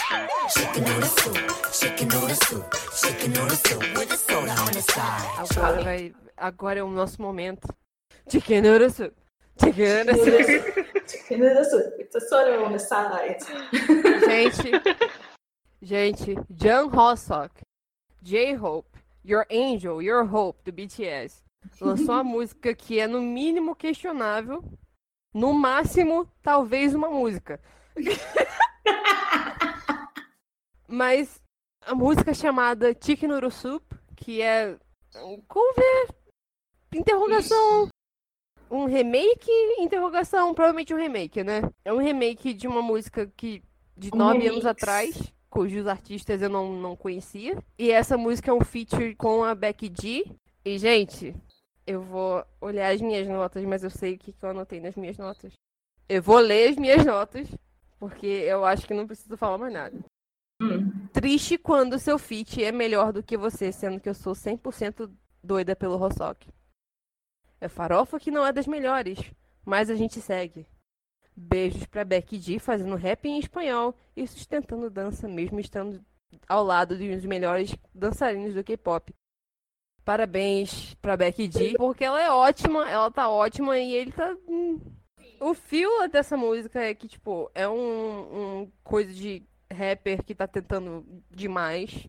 [0.54, 1.36] Chicken noodle soup,
[1.72, 5.30] chicken noodle soup, chicken noodle soup with a soda on the side.
[5.38, 6.14] Agora vai.
[6.36, 7.68] Agora é o nosso momento.
[8.30, 9.14] Chicken noodle soup.
[9.60, 11.94] Chicken noodle soup.
[11.98, 13.38] It's a soda on the side.
[14.26, 14.70] Gente,
[15.82, 17.62] gente, Jung Hoseok,
[18.22, 18.88] J-Hope,
[19.24, 21.42] Your Angel, Your Hope, do BTS,
[21.80, 24.62] lançou uma música que é no mínimo questionável,
[25.32, 27.60] no máximo, talvez uma música.
[30.88, 31.40] Mas
[31.82, 33.84] a música chamada Chicken Noodle Soup,
[34.16, 34.76] que é
[35.16, 36.08] um cover,
[36.92, 37.88] interrogação,
[38.70, 41.62] um remake, interrogação, provavelmente um remake, né?
[41.84, 43.62] É um remake de uma música que
[43.96, 44.66] de Um nove anos remix.
[44.66, 47.62] atrás, cujos artistas eu não, não conhecia.
[47.78, 50.24] E essa música é um feature com a Becky G.
[50.64, 51.34] E, gente,
[51.86, 54.96] eu vou olhar as minhas notas, mas eu sei o que, que eu anotei nas
[54.96, 55.52] minhas notas.
[56.08, 57.48] Eu vou ler as minhas notas,
[57.98, 59.98] porque eu acho que não preciso falar mais nada.
[60.60, 61.08] Hum.
[61.12, 65.10] Triste quando seu feat é melhor do que você, sendo que eu sou 100%
[65.42, 66.48] doida pelo Rosock.
[67.60, 69.18] É farofa que não é das melhores,
[69.64, 70.66] mas a gente segue.
[71.36, 76.04] Beijos pra Becky G fazendo rap em espanhol e sustentando dança mesmo estando
[76.48, 79.14] ao lado de um dos melhores dançarinos do K-pop.
[80.04, 84.34] Parabéns pra Becky G, porque ela é ótima, ela tá ótima e ele tá.
[84.48, 84.80] hum.
[85.40, 90.46] O fio dessa música é que, tipo, é um, um coisa de rapper que tá
[90.46, 92.06] tentando demais.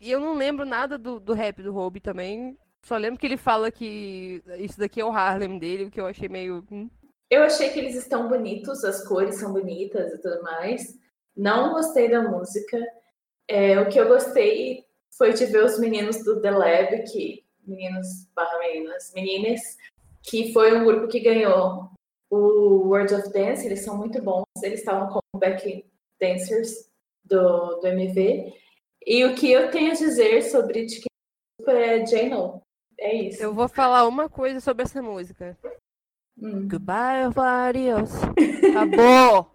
[0.00, 2.58] E eu não lembro nada do, do rap do Roby também.
[2.84, 6.06] Só lembro que ele fala que isso daqui é o Harlem dele, o que eu
[6.06, 6.64] achei meio.
[6.70, 6.90] hum.
[7.30, 10.98] Eu achei que eles estão bonitos, as cores são bonitas e tudo mais.
[11.36, 12.78] Não gostei da música.
[13.48, 14.83] É, o que eu gostei
[15.16, 19.60] foi de ver os meninos do The Lab, que meninos barra meninas, meninas,
[20.22, 21.90] que foi um grupo que ganhou
[22.30, 23.66] o World of Dance.
[23.66, 24.44] Eles são muito bons.
[24.62, 25.84] Eles estavam como back
[26.20, 26.90] dancers
[27.24, 28.52] do, do MV.
[29.06, 31.06] E o que eu tenho a dizer sobre Soup
[31.68, 32.62] é J-Lo.
[32.98, 33.42] É isso.
[33.42, 35.56] Eu vou falar uma coisa sobre essa música.
[36.38, 36.68] Hum.
[36.68, 38.10] Goodbye, adios.
[38.70, 39.50] Acabou!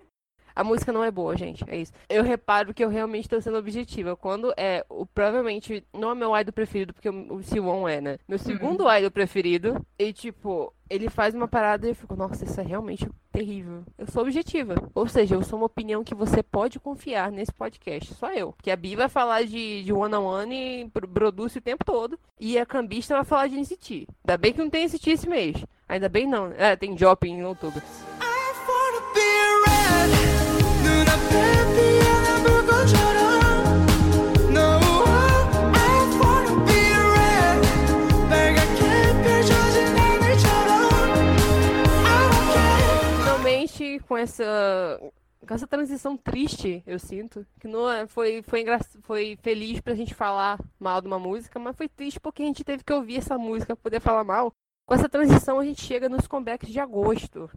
[0.60, 1.64] A música não é boa, gente.
[1.70, 1.94] É isso.
[2.10, 4.18] Eu reparo que eu realmente estou sendo objetiva.
[4.18, 4.86] Quando é.
[4.90, 8.18] O, provavelmente não é meu idol preferido, porque o, o Siwon é, né?
[8.28, 9.82] Meu segundo idol preferido.
[9.98, 13.84] E, tipo, ele faz uma parada e eu fico, nossa, isso é realmente terrível.
[13.98, 14.76] Eu sou objetiva.
[14.94, 18.14] Ou seja, eu sou uma opinião que você pode confiar nesse podcast.
[18.16, 18.54] Só eu.
[18.62, 21.86] Que a Bi vai falar de, de One on One e pro- produce o tempo
[21.86, 22.20] todo.
[22.38, 24.08] E a Cambista vai falar de NCT.
[24.28, 25.56] Ainda bem que não tem NCT esse mês.
[25.88, 26.52] Ainda bem não.
[26.58, 27.82] É, tem Jopping em outubro.
[28.22, 30.29] I wanna be red
[44.08, 45.00] Com essa.
[45.48, 47.46] Com essa transição triste, eu sinto.
[47.60, 48.80] Que não é, foi, foi, engra...
[49.04, 52.64] foi feliz pra gente falar mal de uma música, mas foi triste porque a gente
[52.64, 54.52] teve que ouvir essa música pra poder falar mal.
[54.86, 57.50] Com essa transição, a gente chega nos comebacks de agosto.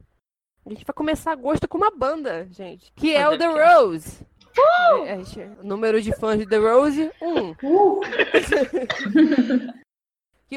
[0.65, 2.93] A gente vai começar agosto com uma banda, gente.
[2.95, 4.25] Que é o The Rose.
[5.07, 7.51] É, é, o número de fãs de The Rose, um.
[7.51, 8.01] Uh,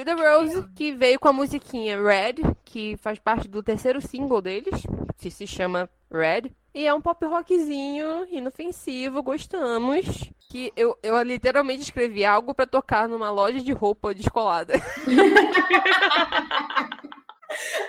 [0.03, 4.84] The Rose, que veio com a musiquinha Red, que faz parte do terceiro single deles,
[5.17, 6.51] que se chama Red.
[6.73, 10.29] E é um pop rockzinho, inofensivo, gostamos.
[10.49, 14.73] Que eu, eu literalmente escrevi algo pra tocar numa loja de roupa descolada.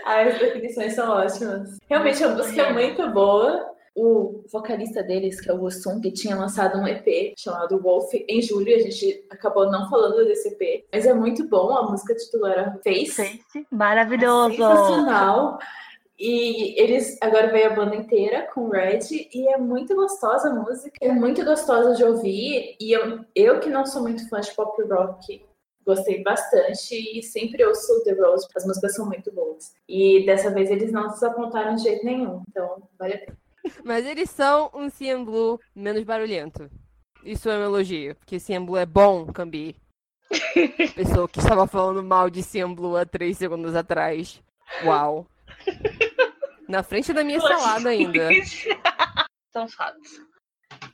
[0.04, 1.78] as definições são ótimas.
[1.88, 3.75] Realmente a música é muito boa.
[3.96, 8.42] O vocalista deles, que é o Woosung, que tinha lançado um EP chamado Wolf em
[8.42, 8.76] julho.
[8.76, 11.74] A gente acabou não falando desse EP, mas é muito bom.
[11.74, 13.12] A música titular era Face.
[13.12, 13.66] Face.
[13.70, 14.54] Maravilhoso.
[14.54, 15.58] Sensacional.
[16.18, 20.96] E eles agora veio a banda inteira com Red e é muito gostosa a música,
[21.00, 22.76] é muito gostosa de ouvir.
[22.80, 25.44] E eu, eu que não sou muito fã de pop rock,
[25.86, 29.74] gostei bastante e sempre ouço The Rose, as músicas são muito boas.
[29.88, 33.45] E dessa vez eles não desapontaram de jeito nenhum, então vale a pena.
[33.84, 36.70] Mas eles são um CM Blue menos barulhento.
[37.24, 39.76] Isso é um elogio, porque CM Blue é bom, Cambi.
[40.94, 44.40] Pessoa que estava falando mal de CM Blue há três segundos atrás.
[44.84, 45.26] Uau.
[46.68, 48.28] Na frente da minha salada ainda.
[49.52, 50.20] São fatos.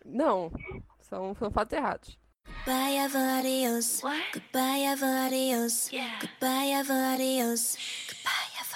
[0.05, 0.53] Não,
[1.01, 2.17] são, são fatos errados.
[2.47, 4.01] Goodbye, have adios.
[4.33, 5.91] Goodbye, have adios.
[6.21, 7.77] Goodbye, have adios.
[8.07, 8.73] Goodbye, have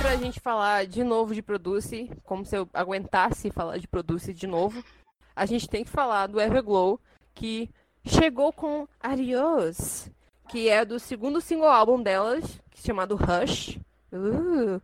[0.00, 4.46] pra gente falar de novo de Produce, como se eu aguentasse falar de Produce de
[4.46, 4.82] novo,
[5.34, 7.00] a gente tem que falar do Everglow,
[7.34, 7.70] que
[8.04, 10.10] chegou com Adios,
[10.48, 13.78] que é do segundo single álbum delas, que é chamado Hush.
[14.12, 14.80] Uh.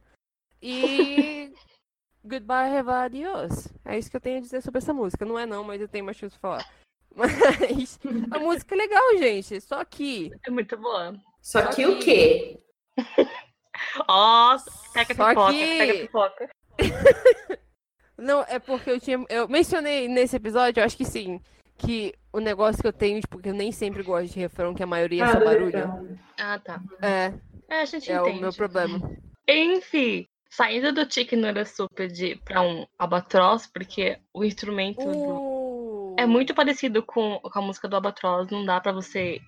[0.62, 1.52] E
[2.24, 3.68] Goodbye Have Adios.
[3.84, 5.24] É isso que eu tenho a dizer sobre essa música.
[5.24, 6.70] Não é não, mas eu tenho mais coisa pra falar.
[7.16, 7.98] Mas
[8.30, 9.58] a música é legal, gente.
[9.62, 11.14] Só que É muito boa.
[11.40, 12.60] Só Só que o que- quê?
[14.08, 14.56] Ó,
[14.92, 16.50] pega Só pipoca, que- pega pipoca.
[18.18, 19.22] Não, é porque eu tinha.
[19.28, 21.40] Eu mencionei nesse episódio, eu acho que sim.
[21.78, 24.82] Que o negócio que eu tenho, tipo, que eu nem sempre gosto de refrão, que
[24.82, 26.18] a maioria é só do barulho.
[26.38, 26.80] Ah, tá.
[27.02, 27.34] É,
[27.68, 28.38] É, a gente é entende.
[28.38, 28.98] o meu problema.
[29.46, 36.16] Enfim, saindo do Chicken Noodle Soup de, pra um albatroz, porque o instrumento do- Uh,
[36.18, 39.38] é muito parecido com, com a música do albatroz, não dá pra você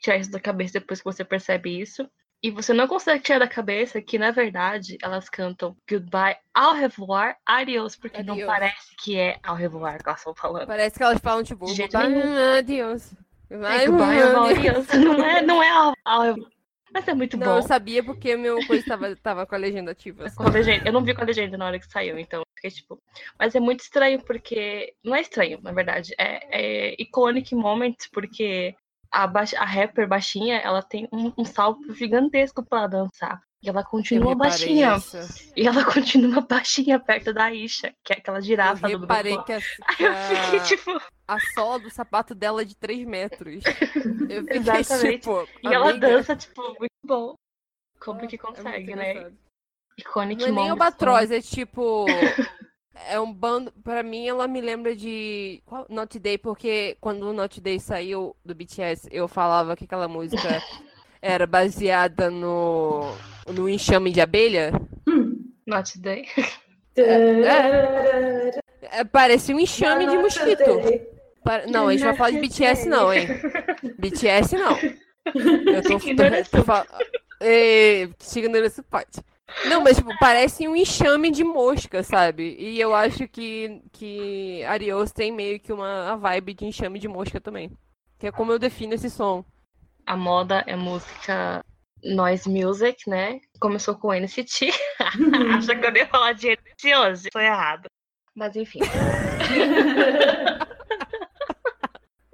[0.00, 2.08] tirar isso da cabeça depois que você percebe isso.
[2.42, 7.36] E você não consegue tirar da cabeça que, na verdade, elas cantam goodbye, au revoir,
[7.44, 8.46] adios, porque não Adios.
[8.46, 10.66] parece que é au revoir que elas estão falando.
[10.66, 13.12] Parece que elas falam, tipo, jeito goodbye, adios.
[13.48, 14.86] É Goodbye, goodbye, au adios.
[14.88, 15.70] Não é, não é
[16.04, 16.50] au revoir.
[16.92, 17.56] Mas é muito Não, bom.
[17.56, 20.30] eu sabia porque meu coisa tava, tava com a legenda ativa.
[20.30, 20.88] Com a legenda.
[20.88, 22.98] Eu não vi com a legenda na hora que saiu, então fiquei tipo.
[23.38, 24.94] Mas é muito estranho porque.
[25.04, 26.14] Não é estranho, na verdade.
[26.18, 28.74] É, é iconic moment, porque
[29.24, 33.40] a, a rapper baixinha, ela tem um, um salto gigantesco pra dançar.
[33.62, 34.96] E ela Eu continua baixinha.
[34.96, 35.16] isso.
[35.56, 39.52] E ela continua baixinha perto da Isha, que é aquela Eu girafa do reparei que
[39.52, 39.56] a,
[39.88, 41.00] Aí eu fiquei tipo.
[41.26, 43.64] a sola do sapato dela é de 3 metros.
[44.28, 45.20] Eu fiquei Exatamente.
[45.20, 45.48] tipo.
[45.62, 47.34] E ela dança, tipo, muito bom.
[48.00, 49.10] Como que é consegue, né?
[49.12, 49.36] engraçado.
[49.98, 50.70] Iconic Não é nem moment.
[50.72, 52.04] Albatroz, é tipo.
[53.08, 53.72] É um bando.
[53.84, 55.62] Pra mim, ela me lembra de.
[55.66, 55.86] Qual?
[55.88, 60.62] Not Day, porque quando o Not Day saiu do BTS, eu falava que aquela música
[61.20, 63.12] era baseada no.
[63.52, 64.72] no enxame de abelha.
[65.66, 66.26] Not Day.
[68.90, 70.64] É, parece um enxame de mosquito.
[71.44, 73.26] Pa- Não, a gente vai falar de BTS, não, hein?
[73.98, 74.78] BTS, não.
[74.78, 76.88] Eu tô, tô, tô falando.
[78.18, 79.20] Signo esse parte.
[79.66, 82.56] Não, mas tipo, parece um enxame de mosca, sabe?
[82.58, 87.40] E eu acho que, que Arios tem meio que uma vibe de enxame de mosca
[87.40, 87.70] também.
[88.18, 89.44] Que é como eu defino esse som.
[90.04, 91.64] A moda é música
[92.02, 93.40] noise music, né?
[93.60, 94.70] Começou com NCT.
[95.56, 97.30] Acha que eu ia falar de NCT hoje?
[97.30, 97.86] Tô errado.
[98.34, 98.80] Mas enfim.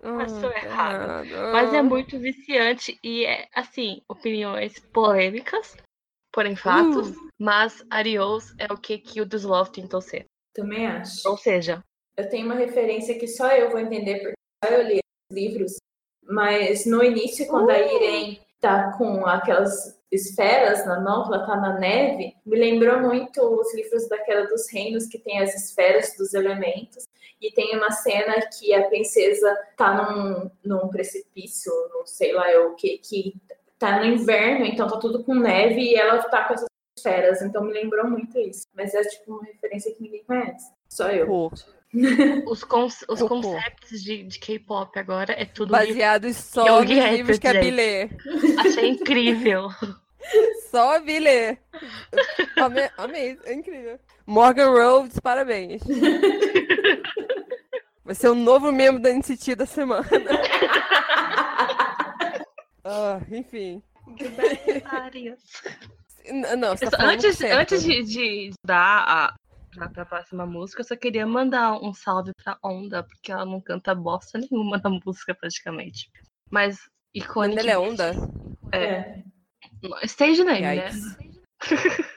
[0.03, 1.29] Ah, tá errado.
[1.53, 5.77] Mas é muito viciante e é, assim, opiniões polêmicas,
[6.33, 7.11] porém fatos.
[7.11, 7.29] Uh.
[7.39, 10.25] Mas Arios é o que que o Love tentou ser.
[10.55, 11.29] Também acho.
[11.29, 11.83] Ou seja,
[12.17, 15.77] Eu tenho uma referência que só eu vou entender, porque só eu li os livros.
[16.25, 21.57] Mas no início, quando a Irene tá com aquelas esferas na mão, que ela tá
[21.57, 26.35] na neve, me lembrou muito os livros daquela dos reinos, que tem as esferas dos
[26.35, 27.05] elementos.
[27.41, 32.59] E tem uma cena que a princesa tá num, num precipício, não sei lá é
[32.61, 33.35] o que, que
[33.83, 37.43] tá no inverno, então tá tudo com neve e ela tá com essas esferas.
[37.43, 38.65] Então me lembrou muito isso.
[38.75, 40.71] Mas é tipo uma referência que ninguém conhece.
[40.89, 41.27] Só eu.
[41.27, 41.53] Pô,
[42.47, 43.29] os, os Cocô.
[43.29, 45.89] conceitos de, de K-pop agora é tudo livro.
[45.89, 48.09] baseados só nos livros que a Bilê.
[48.59, 49.69] Achei incrível.
[50.71, 51.59] Só a Bilê.
[52.57, 53.99] Amei, amei, é incrível.
[54.25, 55.83] Morgan Rhodes, parabéns.
[58.05, 60.07] Vai ser o novo membro da NCT da semana.
[62.85, 63.83] Ah, enfim.
[66.57, 67.61] Não, você tá Antes, certo.
[67.61, 69.35] antes de, de dar a,
[69.75, 73.61] pra, pra próxima música, eu só queria mandar um salve pra Onda, porque ela não
[73.61, 76.09] canta bosta nenhuma na música, praticamente.
[76.51, 76.79] Mas
[77.13, 77.61] icônica.
[77.61, 78.13] ele é onda.
[78.73, 79.23] É.
[80.05, 80.87] Stage name, né?
[80.87, 81.17] Yikes.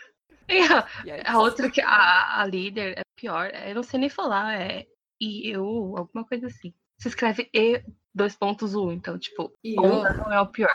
[0.47, 0.87] E a,
[1.33, 4.85] a outra que a, a líder é pior, eu não sei nem falar, é
[5.19, 6.71] IU, alguma coisa assim.
[6.99, 7.83] Se escreve E
[8.15, 10.69] 2.1, então, tipo, e onda não é o pior.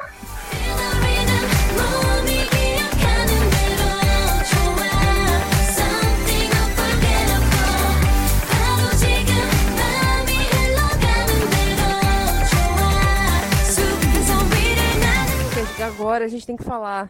[15.83, 17.09] Agora a gente tem que falar.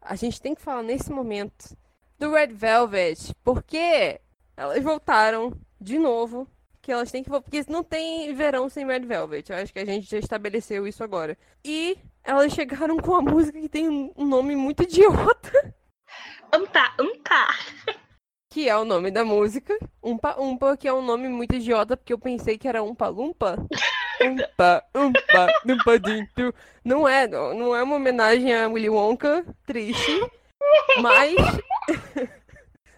[0.00, 1.76] A gente tem que falar nesse momento
[2.18, 4.20] do Red Velvet, porque
[4.56, 6.48] elas voltaram de novo
[6.82, 7.30] que elas têm que.
[7.30, 9.50] Porque não tem verão sem Red Velvet.
[9.50, 11.38] Eu acho que a gente já estabeleceu isso agora.
[11.64, 15.74] E elas chegaram com uma música que tem um nome muito idiota.
[16.52, 17.48] Anta, anta!
[18.50, 19.78] Que é o nome da música.
[20.02, 23.56] Umpa Umpa, que é um nome muito idiota, porque eu pensei que era Umpa Lumpa.
[24.20, 26.54] Umpa, Umpa, Lumpa Dinto.
[26.84, 30.20] Não é, não não é uma homenagem a Willy Wonka, triste.
[31.00, 31.34] Mas.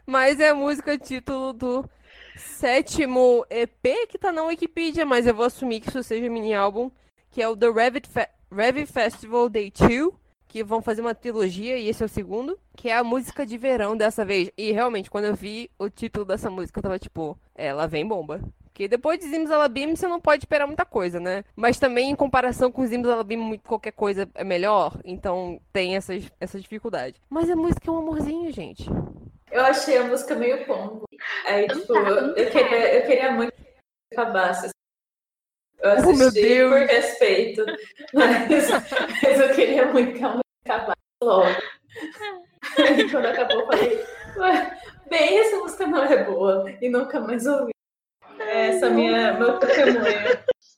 [0.07, 1.91] mas é a música título do
[2.37, 6.91] sétimo EP que tá na Wikipedia, mas eu vou assumir que isso seja mini álbum,
[7.31, 10.13] que é o The Revit, Fe Revit Festival Day 2
[10.55, 13.59] que vão fazer uma trilogia, e esse é o segundo, que é a música de
[13.59, 14.53] verão dessa vez.
[14.57, 18.07] E realmente, quando eu vi o título dessa música, eu tava tipo, é, ela vem
[18.07, 18.41] bomba.
[18.63, 21.43] Porque depois de Zimzalabim, você não pode esperar muita coisa, né?
[21.57, 24.97] Mas também, em comparação com Zimzalabim, qualquer coisa é melhor.
[25.05, 27.21] Então, tem essas, essa dificuldade.
[27.29, 28.89] Mas a música é um amorzinho, gente.
[29.55, 31.05] Eu achei a música meio pombo.
[31.47, 34.69] Aí, tipo, eu, eu queria, eu queria muito que acabasse.
[35.79, 36.71] Eu Oh, meu assisti Deus.
[36.73, 37.65] por respeito,
[38.13, 38.71] mas,
[39.23, 41.57] mas eu queria muito que a música acabasse logo.
[42.79, 44.05] Aí, quando acabou, eu falei,
[44.39, 44.79] "Ué,
[45.09, 46.69] bem, essa música não é boa.
[46.81, 47.71] E nunca mais ouvi.
[48.41, 50.05] Essa minha, meu testemunho.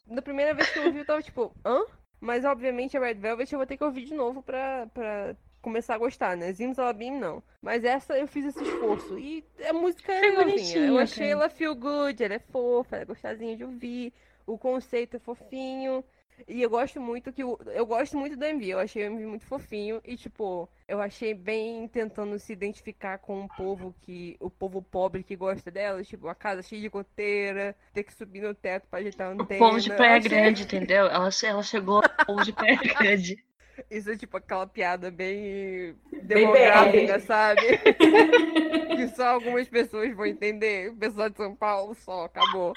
[0.08, 1.82] Da primeira vez que eu ouvi, eu tava tipo, hã?
[2.20, 5.34] Mas, obviamente, a Red Velvet eu vou ter que ouvir de novo pra, pra
[5.66, 6.52] começar a gostar, né?
[6.52, 7.42] Zimzalabim, não.
[7.60, 9.18] Mas essa eu fiz esse esforço.
[9.18, 10.46] E a música é legalzinha.
[10.46, 10.54] Eu
[10.92, 14.12] bonitinha, achei ela feel good, ela é fofa, ela é gostosinha de ouvir.
[14.46, 16.04] O conceito é fofinho.
[16.46, 19.24] E eu gosto muito que o, eu gosto muito do MV, eu achei o MV
[19.26, 24.50] muito fofinho e tipo, eu achei bem tentando se identificar com um povo que o
[24.50, 28.54] povo pobre que gosta dela, tipo, a casa cheia de goteira, ter que subir no
[28.54, 31.06] teto pra ajeitar a O povo de Praia achei- Grande, entendeu?
[31.06, 33.42] Ela, ela chegou ao povo de Praia Grande.
[33.90, 37.60] Isso é tipo aquela piada bem Bem demográfica, sabe?
[38.96, 40.90] que só algumas pessoas vão entender.
[40.90, 42.72] O pessoal de São Paulo só, acabou.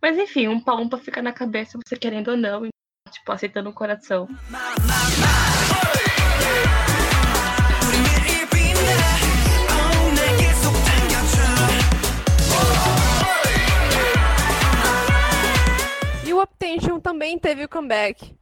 [0.00, 2.70] Mas enfim, um palumpa fica na cabeça, você querendo ou não, e,
[3.10, 4.26] tipo, aceitando o coração.
[16.26, 18.39] E o Uptension também teve o comeback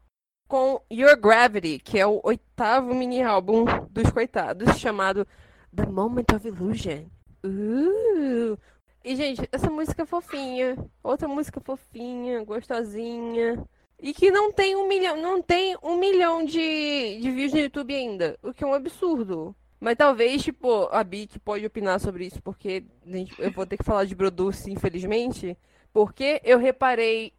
[0.49, 5.27] com Your Gravity, que é o oitavo mini álbum dos coitados, chamado
[5.75, 7.05] The Moment of Illusion.
[7.45, 8.59] Uh!
[9.05, 10.77] E, gente, essa música é fofinha.
[11.03, 13.63] Outra música fofinha, gostosinha.
[14.01, 17.95] E que não tem um milhão, não tem um milhão de, de views no YouTube
[17.95, 18.39] ainda.
[18.43, 19.55] O que é um absurdo.
[19.81, 23.85] Mas talvez, tipo, a Bic pode opinar sobre isso, porque gente, eu vou ter que
[23.85, 25.57] falar de Produce, infelizmente.
[25.93, 27.33] Porque eu reparei.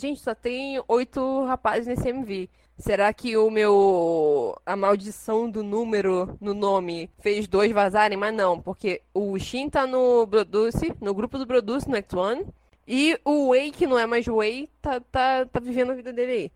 [0.00, 2.48] Gente, só tem oito rapazes nesse MV.
[2.78, 4.56] Será que o meu.
[4.64, 8.16] A maldição do número no nome fez dois vazarem?
[8.16, 12.46] Mas não, porque o Shin tá no Produce, no grupo do Produce, no Act One.
[12.88, 16.32] E o Wei, que não é mais Wei, tá, tá, tá vivendo a vida dele
[16.32, 16.52] aí.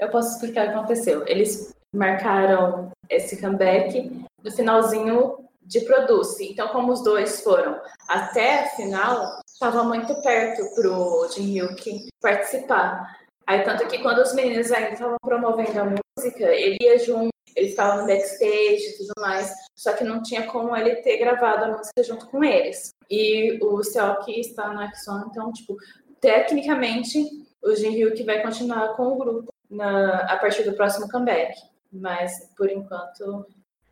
[0.00, 1.22] Eu posso explicar o que aconteceu.
[1.28, 4.10] Eles marcaram esse comeback
[4.42, 6.50] no finalzinho de Produce.
[6.50, 7.78] Então, como os dois foram
[8.08, 13.16] até a final, estava muito perto pro Jin Hyuk participar.
[13.46, 15.84] Aí, tanto que quando os meninos ainda estavam promovendo a
[16.18, 20.46] música, ele ia junto, ele ficava no backstage e tudo mais, só que não tinha
[20.46, 22.90] como ele ter gravado a música junto com eles.
[23.10, 25.76] E o Seok está no Axon, então, tipo,
[26.20, 27.24] tecnicamente,
[27.62, 31.58] o Jin Hyuk vai continuar com o grupo na, a partir do próximo comeback.
[31.90, 33.46] Mas, por enquanto,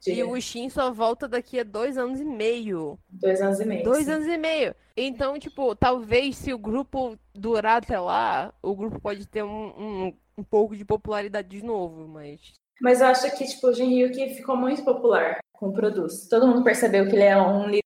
[0.07, 2.99] E o Shin só volta daqui a dois anos e meio.
[3.09, 3.85] dois anos e meio.
[3.85, 4.13] Dois sim.
[4.13, 4.75] anos e meio.
[4.97, 10.17] Então, tipo, talvez se o grupo durar até lá, o grupo pode ter um, um,
[10.39, 12.41] um pouco de popularidade de novo, mas.
[12.81, 16.29] Mas eu acho que, tipo, o Jin Hyuk ficou muito popular com o Produce.
[16.29, 17.83] Todo mundo percebeu que ele é um líder,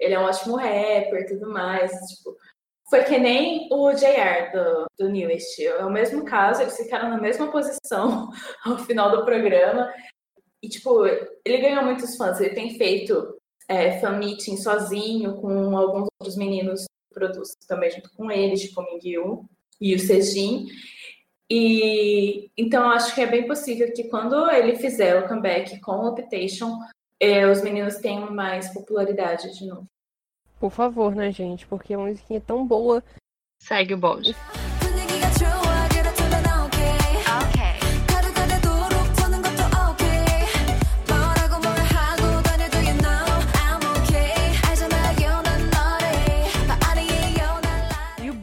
[0.00, 1.92] ele é um ótimo rapper e tudo mais.
[1.92, 2.36] Tipo,
[2.92, 5.64] foi que nem o JR do, do Newest.
[5.64, 8.30] É o mesmo caso, eles ficaram na mesma posição
[8.66, 9.90] ao final do programa.
[10.62, 11.04] E, tipo,
[11.44, 12.40] ele ganhou muitos fãs.
[12.40, 13.36] Ele tem feito
[13.68, 18.80] é, fan meeting sozinho com alguns outros meninos do Produce também junto com ele, tipo
[18.80, 19.44] o Mingyu
[19.80, 20.66] e o Sejin.
[21.50, 25.92] E então eu acho que é bem possível que quando ele fizer o comeback com
[25.92, 26.78] o Optation,
[27.20, 29.86] eh, os meninos tenham mais popularidade de novo.
[30.58, 31.66] Por favor, né, gente?
[31.66, 33.02] Porque a musiquinha é tão boa.
[33.60, 34.34] Segue o bonde.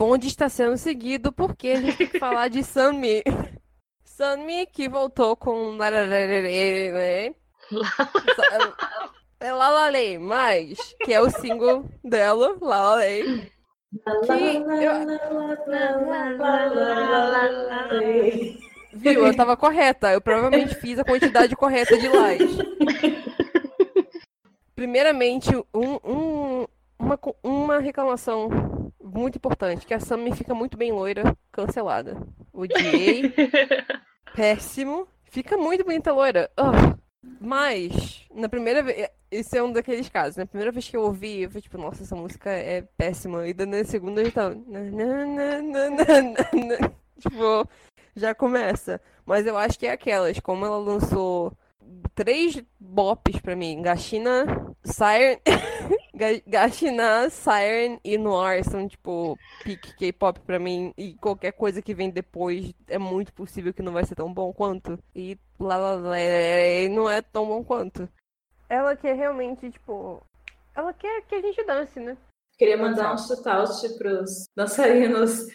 [0.09, 3.21] Bonde está sendo seguido porque a gente tem que falar de Sunmi.
[4.03, 5.73] Sunmi que voltou com
[6.91, 7.35] né?
[9.41, 13.49] É Lalalei, mas que é o single dela, Lalalei.
[18.91, 19.25] Viu?
[19.27, 20.11] Eu tava correta.
[20.11, 22.57] Eu provavelmente fiz a quantidade correta de likes.
[24.75, 26.67] Primeiramente, um, um-
[26.99, 28.49] uma, uma reclamação
[29.09, 32.17] muito importante, que a Sammy fica muito bem loira, cancelada.
[32.53, 33.33] Odiei,
[34.35, 35.07] péssimo.
[35.23, 36.49] Fica muito bonita loira.
[36.59, 36.97] Ugh.
[37.39, 40.37] Mas, na primeira vez, esse é um daqueles casos.
[40.37, 43.47] Na primeira vez que eu ouvi, eu fui tipo, nossa, essa música é péssima.
[43.47, 44.57] E na segunda eu já tava.
[47.19, 47.67] Tipo,
[48.15, 49.01] já começa.
[49.25, 51.51] Mas eu acho que é aquelas, como ela lançou
[52.15, 54.45] três bops pra mim, Gashina,
[54.83, 55.39] Siren,
[56.19, 61.93] Ga- Gashina, Siren e Noir são tipo pique K-pop pra mim e qualquer coisa que
[61.93, 64.99] vem depois é muito possível que não vai ser tão bom quanto.
[65.15, 66.17] E lá, lá, lá,
[66.89, 68.09] não é tão bom quanto.
[68.69, 70.21] Ela quer realmente, tipo,
[70.75, 72.17] ela quer que a gente dance, né?
[72.57, 75.47] Queria mandar um shout-out pros dançarinos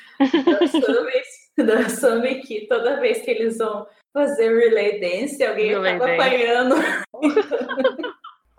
[1.58, 6.22] da Sumi, que toda vez que eles vão fazer relay dance, alguém Relay acaba dance.
[6.22, 6.74] apanhando.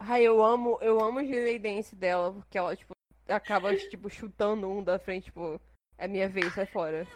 [0.07, 2.93] Ai, eu amo, eu amo o delay dance dela, porque ela, tipo,
[3.27, 5.59] acaba, tipo, chutando um da frente, tipo,
[5.97, 7.07] é minha vez, sai fora.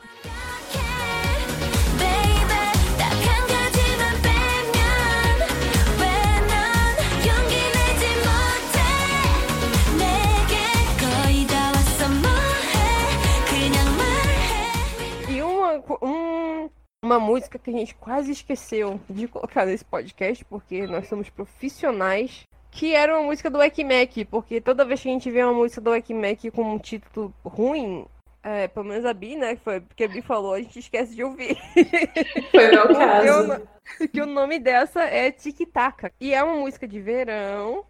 [15.29, 16.71] E uma,
[17.05, 22.47] uma música que a gente quase esqueceu de colocar nesse podcast, porque nós somos profissionais
[22.71, 25.81] que era uma música do Ekmek, porque toda vez que a gente vê uma música
[25.81, 28.05] do Ekmek com um título ruim,
[28.43, 31.13] é, pelo menos a Bi, né, que foi porque a Bi falou, a gente esquece
[31.15, 31.57] de ouvir.
[32.51, 33.67] Foi o meu o, caso.
[34.13, 36.11] que o nome dessa é Tic Taca.
[36.21, 37.83] E é uma música de verão,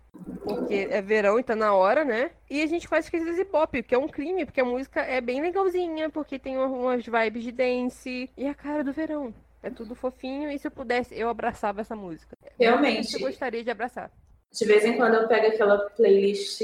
[0.44, 2.32] porque é verão e tá na hora, né?
[2.50, 5.22] E a gente quase esqueceu desse pop, que é um crime, porque a música é
[5.22, 9.32] bem legalzinha, porque tem uma- umas vibes de dance e a cara do verão.
[9.62, 12.36] É tudo fofinho, e se eu pudesse, eu abraçava essa música.
[12.58, 13.14] Realmente.
[13.14, 14.10] Eu gostaria de abraçar.
[14.52, 16.60] De vez em quando eu pego aquela playlist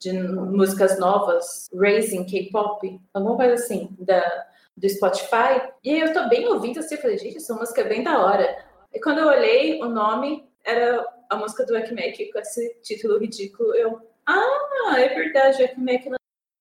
[0.00, 4.46] de músicas novas, Raising K-pop, alguma coisa assim, da,
[4.76, 7.88] do Spotify, e aí eu tô bem ouvindo assim, eu falei, gente, essa música é
[7.88, 8.64] bem da hora.
[8.92, 13.74] E quando eu olhei o nome, era a música do Ekmek com esse título ridículo.
[13.74, 16.08] Eu, ah, é verdade, o Ekmek.
[16.08, 16.16] não-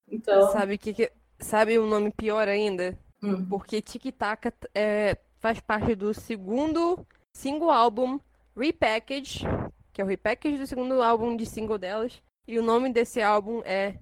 [0.09, 2.97] Então, Sabe que, que- sabe um nome pior ainda?
[3.23, 8.19] hum, Porque Tic Tac é, faz parte do segundo single álbum
[8.55, 9.45] Repackage
[9.93, 12.21] que é o repackage do segundo álbum de single delas.
[12.47, 13.95] E o nome desse álbum é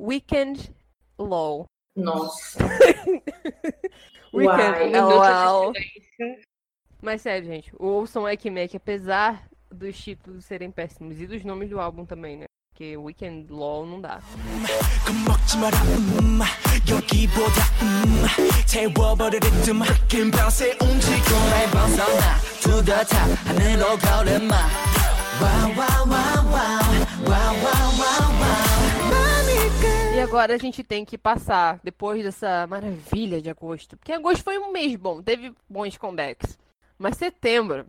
[0.00, 0.74] Weekend
[1.18, 1.66] LOL.
[1.96, 2.58] Nossa.
[4.32, 4.96] Weekend.
[4.98, 5.72] LOL.
[7.00, 11.68] Mas sério, gente, o ouçam Ike Mac, apesar dos títulos serem péssimos e dos nomes
[11.68, 12.44] do álbum também, né?
[12.72, 14.20] Porque Weekend LOL não dá.
[30.14, 33.96] E agora a gente tem que passar, depois dessa maravilha de agosto.
[33.96, 36.58] Porque agosto foi um mês bom, teve bons comebacks.
[36.98, 37.86] Mas setembro.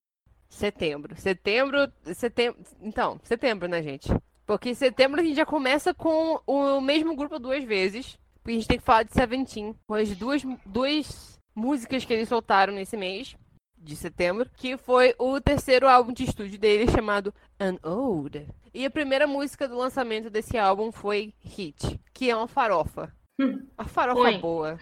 [0.50, 1.16] Setembro.
[1.16, 1.92] Setembro.
[2.14, 2.60] Setembro.
[2.82, 4.10] Então, setembro, né, gente?
[4.46, 8.18] Porque em setembro a gente já começa com o mesmo grupo duas vezes.
[8.36, 9.76] Porque a gente tem que falar de Seventeen.
[9.88, 13.36] Com as duas, duas músicas que eles soltaram nesse mês
[13.84, 14.50] de setembro.
[14.56, 18.48] Que foi o terceiro álbum de estúdio deles, chamado An Ode.
[18.74, 23.14] E a primeira música do lançamento desse álbum foi Hit, que é uma farofa.
[23.40, 24.40] Uma farofa Ruim.
[24.40, 24.80] boa.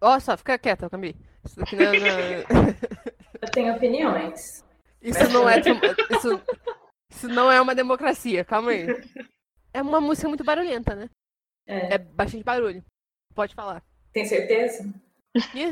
[0.00, 1.14] Ó, só, fica quieta, Cambi.
[1.44, 2.44] Isso aqui não é-
[3.42, 4.64] Eu tenho opiniões.
[5.00, 5.60] Isso não é.
[5.60, 6.42] Isso,
[7.10, 8.86] isso não é uma democracia, calma aí.
[9.72, 11.08] É uma música muito barulhenta, né?
[11.66, 11.94] É.
[11.94, 12.82] É bastante barulho.
[13.34, 13.82] Pode falar.
[14.12, 14.88] Tem certeza?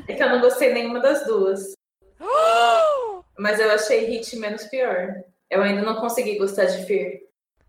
[0.07, 1.72] É que eu não gostei nenhuma das duas.
[3.38, 5.14] Mas eu achei Hit menos pior.
[5.50, 7.20] Eu ainda não consegui gostar de Fear.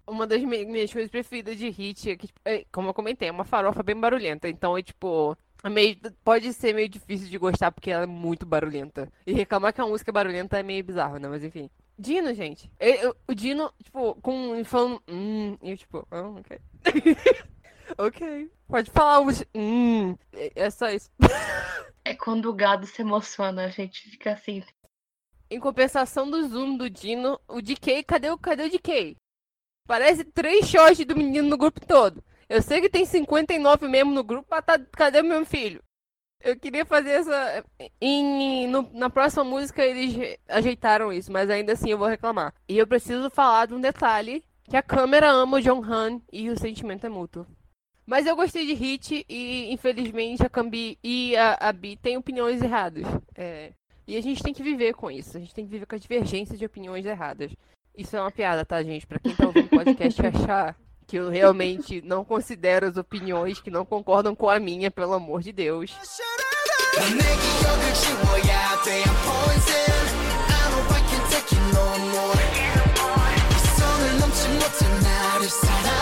[0.07, 3.27] Uma das mi- minhas coisas preferidas de hit é que, tipo, é, como eu comentei,
[3.27, 4.47] é uma farofa bem barulhenta.
[4.47, 5.35] Então é tipo.
[5.63, 9.11] é meio, pode ser meio difícil de gostar porque ela é muito barulhenta.
[9.25, 11.27] E reclamar que a música é barulhenta é meio bizarro, né?
[11.27, 11.69] Mas enfim.
[11.97, 12.69] Dino, gente.
[12.79, 15.01] Eu- eu- o Dino, tipo, com falando.
[15.07, 16.59] Hum, e eu, tipo, ah, ok.
[17.97, 18.49] ok.
[18.67, 19.43] Pode falar os.
[19.53, 20.15] Hum.
[20.33, 21.09] É, é só isso.
[22.03, 24.63] É quando o gado se emociona, a gente fica assim.
[25.49, 29.15] Em compensação do zoom do Dino, o DK, cadê o, cadê o DK?
[29.88, 32.23] Parece três shots do menino no grupo todo.
[32.49, 35.81] Eu sei que tem 59 mesmo no grupo, mas tá, cadê o meu filho?
[36.41, 37.63] Eu queria fazer essa.
[38.01, 42.53] Em, no- na próxima música eles ajeitaram isso, mas ainda assim eu vou reclamar.
[42.67, 46.49] E eu preciso falar de um detalhe: que a câmera ama o John Han e
[46.49, 47.47] o sentimento é mútuo.
[48.05, 52.61] Mas eu gostei de Hit e infelizmente a Cambi e a, a Bi têm opiniões
[52.61, 53.05] erradas.
[53.35, 53.71] É,
[54.07, 55.35] e a gente tem que viver com isso.
[55.37, 57.51] A gente tem que viver com a divergência de opiniões erradas.
[57.97, 59.07] Isso é uma piada, tá, gente?
[59.07, 60.75] Pra quem tá ouvindo o podcast achar
[61.07, 65.41] que eu realmente não considero as opiniões que não concordam com a minha, pelo amor
[65.41, 65.95] de Deus.
[75.45, 75.94] 넌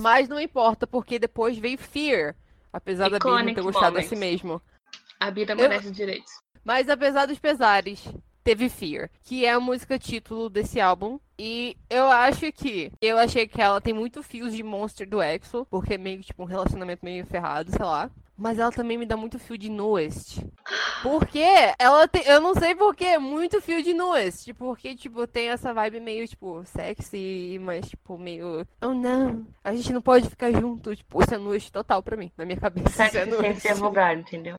[0.00, 2.34] Mas não importa, porque depois veio Fear.
[2.72, 4.06] Apesar da Bi não ter Iconic gostado moments.
[4.06, 4.62] assim mesmo.
[5.18, 6.32] A Bida merece direitos.
[6.64, 8.02] Mas apesar dos pesares,
[8.44, 11.18] teve Fear, que é a música título desse álbum.
[11.38, 12.92] E eu acho que.
[13.00, 16.42] Eu achei que ela tem muito fios de Monster do Exo, porque é meio tipo
[16.42, 18.10] um relacionamento meio ferrado, sei lá.
[18.40, 20.40] Mas ela também me dá muito fio de Nuest.
[21.02, 21.44] Porque
[21.78, 22.22] ela tem.
[22.24, 24.54] Eu não sei porquê, muito fio de Nuest.
[24.54, 28.66] Porque, tipo, tem essa vibe meio, tipo, sexy, mas, tipo, meio.
[28.80, 30.96] Oh não, a gente não pode ficar junto.
[30.96, 32.88] Tipo, isso é Nuest total pra mim, na minha cabeça.
[32.88, 33.60] Isso é Sexy sem Nuest.
[33.60, 34.54] ser vulgar, entendeu?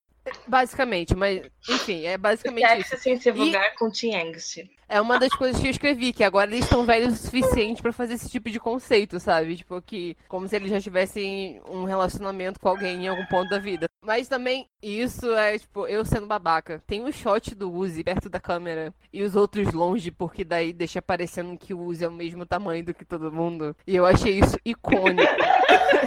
[0.48, 2.90] Basicamente, mas, enfim, é basicamente isso.
[2.90, 4.60] Sexy sem ser E- vulgar com Teen Angst.
[4.88, 7.94] É uma das coisas que eu escrevi, que agora eles estão velhos o suficiente pra
[7.94, 9.56] fazer esse tipo de conceito, sabe?
[9.56, 13.58] Tipo, que como se eles já tivessem um relacionamento com alguém em algum ponto da
[13.58, 13.88] vida.
[14.04, 16.84] Mas também, isso é, tipo, eu sendo babaca.
[16.86, 21.02] Tem um shot do Uzi perto da câmera e os outros longe, porque daí deixa
[21.02, 23.74] parecendo que o Uzi é o mesmo tamanho do que todo mundo.
[23.88, 25.22] E eu achei isso icônico.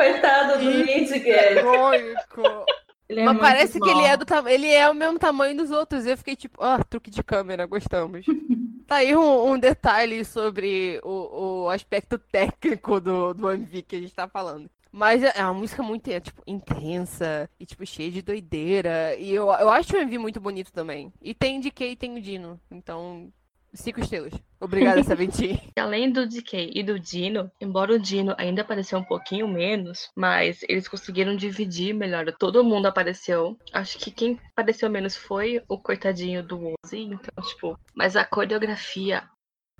[0.00, 2.64] Coitado do E- icônico.
[3.08, 6.06] Ele é Mas parece que ele é, do ele é o mesmo tamanho dos outros.
[6.06, 8.24] Eu fiquei tipo, ah, truque de câmera, gostamos.
[8.86, 14.00] tá aí um, um detalhe sobre o, o aspecto técnico do, do MV que a
[14.00, 14.70] gente tá falando.
[14.92, 19.14] Mas é é uma música muito, é, tipo, intensa e, tipo, cheia de doideira.
[19.16, 21.12] E eu, eu acho o MV muito bonito também.
[21.20, 22.60] E tem DK e tem o Dino.
[22.70, 23.32] Então,
[23.72, 24.32] cinco estrelas.
[24.60, 25.60] Obrigada, Seventeen.
[25.76, 30.10] E Além do DK e do Dino, embora o Dino ainda apareceu um pouquinho menos,
[30.16, 32.30] mas eles conseguiram dividir melhor.
[32.38, 33.56] Todo mundo apareceu.
[33.72, 37.00] Acho que quem apareceu menos foi o coitadinho do Ozzy.
[37.04, 39.22] Então, tipo, mas a coreografia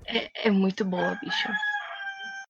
[0.05, 1.49] é, é muito boa, bicho.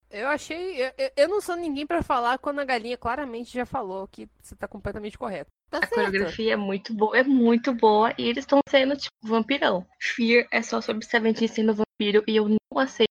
[0.10, 0.82] Eu achei.
[0.82, 4.28] Eu, eu- eu não sou ninguém pra falar quando a galinha claramente já falou que
[4.42, 5.50] você tá completamente correto.
[5.72, 5.94] Tá A certo.
[5.94, 9.88] coreografia é muito boa, é muito boa, e eles estão sendo, tipo, vampirão.
[10.00, 13.08] Fear é só sobre Seventeen sendo vampiro, e eu não aceito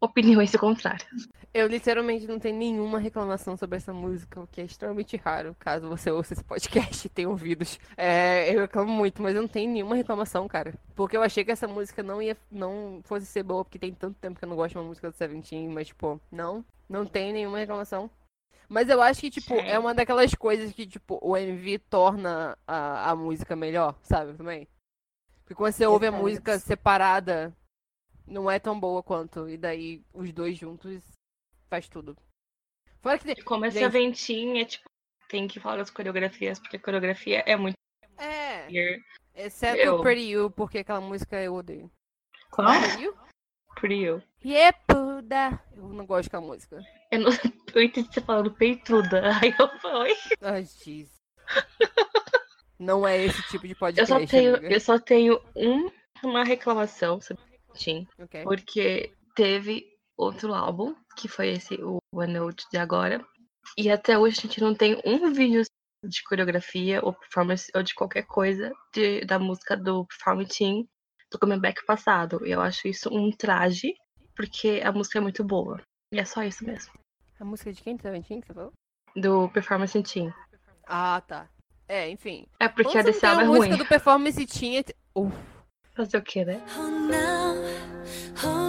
[0.00, 1.28] opiniões contrárias.
[1.52, 5.88] Eu literalmente não tenho nenhuma reclamação sobre essa música, o que é extremamente raro, caso
[5.88, 7.80] você ouça esse podcast e tenha ouvidos.
[7.96, 10.74] É, eu reclamo muito, mas eu não tenho nenhuma reclamação, cara.
[10.94, 14.16] Porque eu achei que essa música não ia não fosse ser boa, porque tem tanto
[14.20, 17.32] tempo que eu não gosto de uma música do Seventeen, mas, tipo, não, não tenho
[17.32, 18.08] nenhuma reclamação.
[18.68, 23.10] Mas eu acho que, tipo, é uma daquelas coisas que, tipo, o MV torna a,
[23.10, 24.66] a música melhor, sabe, também?
[25.42, 27.56] Porque quando você ouve a música separada,
[28.26, 29.48] não é tão boa quanto.
[29.48, 31.02] E daí, os dois juntos,
[31.68, 32.16] faz tudo.
[33.00, 33.34] Fora que tem...
[33.38, 33.92] E como essa Gente.
[33.92, 34.88] ventinha, tipo,
[35.28, 37.76] tem que falar das coreografias, porque a coreografia é muito
[38.18, 38.66] É,
[39.34, 41.88] exceto Eu- Pretty You, porque aquela música eu odeio.
[42.50, 42.66] Qual?
[42.80, 43.16] Pretty You?
[43.76, 44.22] Pretty you.
[44.46, 45.60] Yepuda.
[45.74, 46.80] Eu não gosto daquela música.
[47.10, 47.30] Eu, não,
[47.74, 49.22] eu entendi você falando peitruda.
[49.42, 50.14] Aí eu falei.
[50.40, 51.10] Ai, jeez.
[52.78, 54.74] Não é esse tipo de Eu podcast, só tenho, amiga.
[54.74, 55.90] eu só tenho um,
[56.22, 58.42] uma reclamação sobre o Tim, Ok.
[58.44, 59.86] porque teve
[60.16, 63.24] outro álbum, que foi esse, o OneNote de agora,
[63.78, 65.62] e até hoje a gente não tem um vídeo
[66.04, 70.86] de coreografia ou performance ou de qualquer coisa de, da música do Perform Team
[71.32, 72.44] do comeback passado.
[72.46, 73.94] Eu acho isso um traje,
[74.36, 75.80] porque a música é muito boa.
[76.12, 76.92] E é só isso mesmo.
[77.40, 77.98] A música de quem?
[77.98, 78.72] Seventeen, que você falou?
[79.16, 80.32] Do Performance Team.
[80.86, 81.48] Ah, tá.
[81.88, 82.46] É, enfim.
[82.60, 83.78] É porque Quando a desse não álbum é a música ruim.
[83.78, 84.84] do Performance tinha...
[85.14, 85.34] Uf,
[85.94, 86.62] Fazer o quê, né?
[86.78, 87.54] Oh now
[88.36, 88.65] holding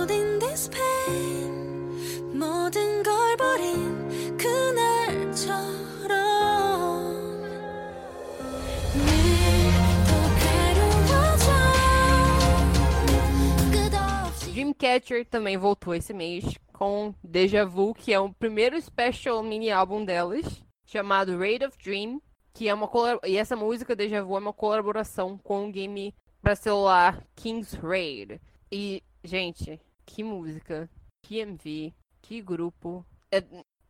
[14.67, 16.43] Dreamcatcher também voltou esse mês
[16.73, 22.21] com Deja Vu, que é o primeiro special mini álbum delas, chamado Raid of Dream,
[22.53, 22.89] que é uma
[23.25, 28.41] e essa música Deja Vu é uma colaboração com o game para celular King's Raid.
[28.69, 30.89] E, gente, que música,
[31.23, 33.05] que MV, que grupo.
[33.31, 33.43] É-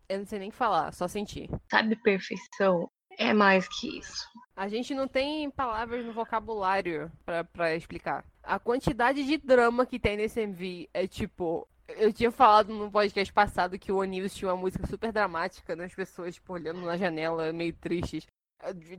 [0.10, 1.50] eu não sei nem falar, só sentir.
[1.70, 4.28] Sabe, perfeição é mais que isso.
[4.56, 8.26] A gente não tem palavras no vocabulário pra, pra explicar.
[8.44, 11.68] A quantidade de drama que tem nesse MV é tipo.
[11.88, 15.86] Eu tinha falado no podcast passado que o Onius tinha uma música super dramática, né?
[15.86, 18.28] As pessoas, tipo, olhando na janela, meio tristes.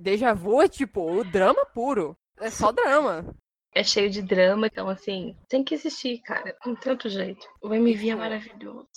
[0.01, 2.17] Deja vu é, tipo, o drama puro.
[2.39, 3.27] É só drama.
[3.75, 6.57] É cheio de drama, então assim, tem que existir, cara.
[6.65, 7.47] Tem tanto jeito.
[7.63, 8.89] O MV é maravilhoso.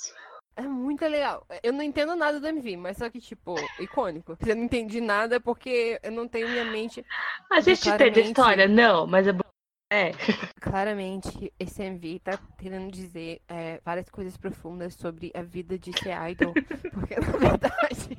[0.64, 1.45] É muito legal.
[1.64, 4.38] Eu não entendo nada do MV, mas só que, tipo, icônico.
[4.45, 7.05] Eu não entendi nada é porque eu não tenho minha mente
[7.51, 8.68] A gente entende a claramente- história?
[8.68, 9.32] Não, mas é.
[9.93, 10.12] É.
[10.62, 16.16] Claramente, esse MV tá querendo dizer é, várias coisas profundas sobre a vida de ser
[16.30, 16.53] idol.
[16.93, 18.18] Porque, na verdade.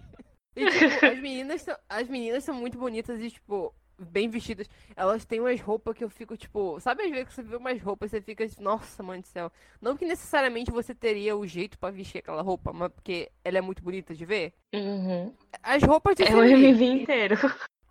[0.55, 3.75] E, tipo, as meninas, são, as meninas são muito bonitas e, tipo,
[4.07, 4.69] bem vestidas.
[4.97, 6.79] Elas têm umas roupas que eu fico, tipo.
[6.81, 9.51] Sabe às vezes que você vê umas roupas e você fica, nossa, mãe do céu.
[9.81, 13.61] Não que necessariamente você teria o jeito pra vestir aquela roupa, mas porque ela é
[13.61, 14.53] muito bonita de ver.
[14.75, 15.35] Uhum.
[15.63, 17.37] As roupas de É o MV inteiro.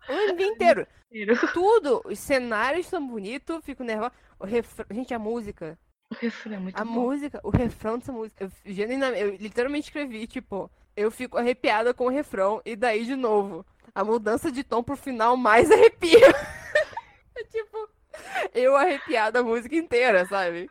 [0.08, 0.86] O MV inteiro.
[1.12, 1.52] inteiro.
[1.52, 2.02] Tudo.
[2.04, 4.12] Os cenários são bonitos, fico nervosa.
[4.38, 4.86] O refrão.
[4.90, 5.78] Gente, a música.
[6.10, 6.90] O refrão é muito A bom.
[6.90, 8.44] música, o refrão dessa música.
[8.44, 13.16] Eu, genuinamente, eu literalmente escrevi, tipo, eu fico arrepiada com o refrão e daí de
[13.16, 13.64] novo.
[13.94, 16.28] A mudança de tom pro final mais arrepia.
[17.36, 17.88] é tipo,
[18.54, 20.68] eu arrepiada a música inteira, sabe?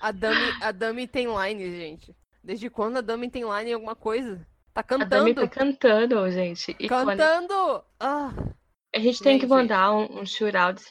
[0.00, 2.14] A Dami, a Dami tem line, gente.
[2.42, 4.46] Desde quando a Dami tem line em alguma coisa?
[4.72, 5.34] Tá A Dami cantando.
[5.34, 6.76] tá cantando, gente.
[6.78, 7.84] E quando- Cantando!
[7.98, 8.32] Ah,
[8.94, 9.50] A gente tem que Gente.
[9.50, 10.82] mandar um, um shootout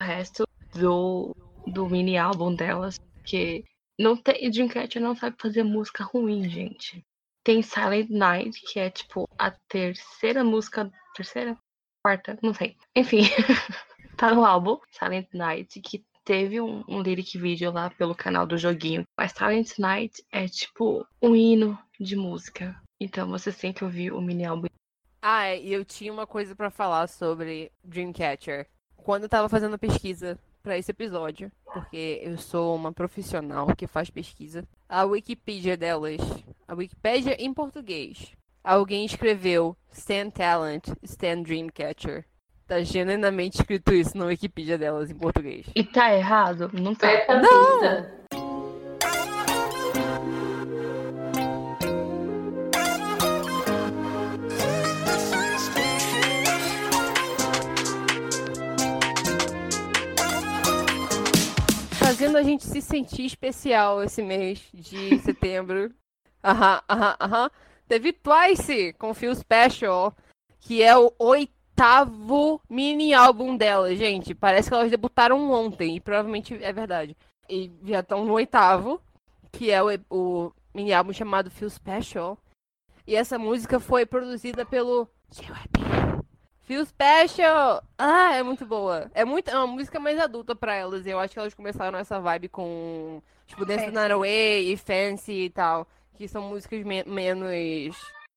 [0.00, 1.34] do resto do,
[1.66, 2.98] do mini álbum delas.
[3.14, 3.64] Porque
[3.98, 7.04] não tem, Dreamcatcher não sabe fazer música ruim, gente.
[7.44, 10.90] Tem Silent Night, que é tipo a terceira música.
[11.14, 11.56] Terceira?
[12.02, 12.38] Quarta?
[12.42, 12.76] Não sei.
[12.96, 13.20] Enfim,
[14.16, 18.56] tá no álbum Silent Night, que teve um, um lyric video lá pelo canal do
[18.56, 19.04] joguinho.
[19.16, 22.74] Mas Silent Night é tipo um hino de música.
[22.98, 24.68] Então vocês têm que ouvir o mini álbum.
[25.20, 28.66] Ah, é, e eu tinha uma coisa pra falar sobre Dreamcatcher.
[28.96, 34.08] Quando eu tava fazendo pesquisa pra esse episódio, porque eu sou uma profissional que faz
[34.08, 36.20] pesquisa, a Wikipedia delas,
[36.66, 38.32] a Wikipédia em português,
[38.64, 42.24] alguém escreveu Stan Talent, Stan Dreamcatcher.
[42.66, 45.66] Tá genuinamente escrito isso na Wikipedia delas em português.
[45.74, 46.70] E tá errado?
[46.72, 47.08] Não tá.
[47.42, 48.23] Não!
[62.44, 65.92] Gente se sentir especial esse mês de setembro.
[66.42, 67.50] Aham, aham, aham.
[67.88, 70.14] Teve Twice com Feel Special,
[70.60, 74.34] que é o oitavo mini álbum dela, gente.
[74.34, 77.16] Parece que elas debutaram ontem, e provavelmente é verdade.
[77.48, 79.00] E já estão no oitavo,
[79.52, 82.38] que é o, o mini álbum chamado Feel Special.
[83.06, 85.93] E essa música foi produzida pelo JYP.
[86.64, 87.82] Feel Special!
[87.98, 89.10] Ah, é muito boa.
[89.14, 91.06] É, muito, é uma música mais adulta pra elas.
[91.06, 94.12] Eu acho que elas começaram essa vibe com, tipo, Dance the Fancy.
[94.12, 95.86] Away e Fancy e tal.
[96.14, 97.96] Que são músicas me- menos,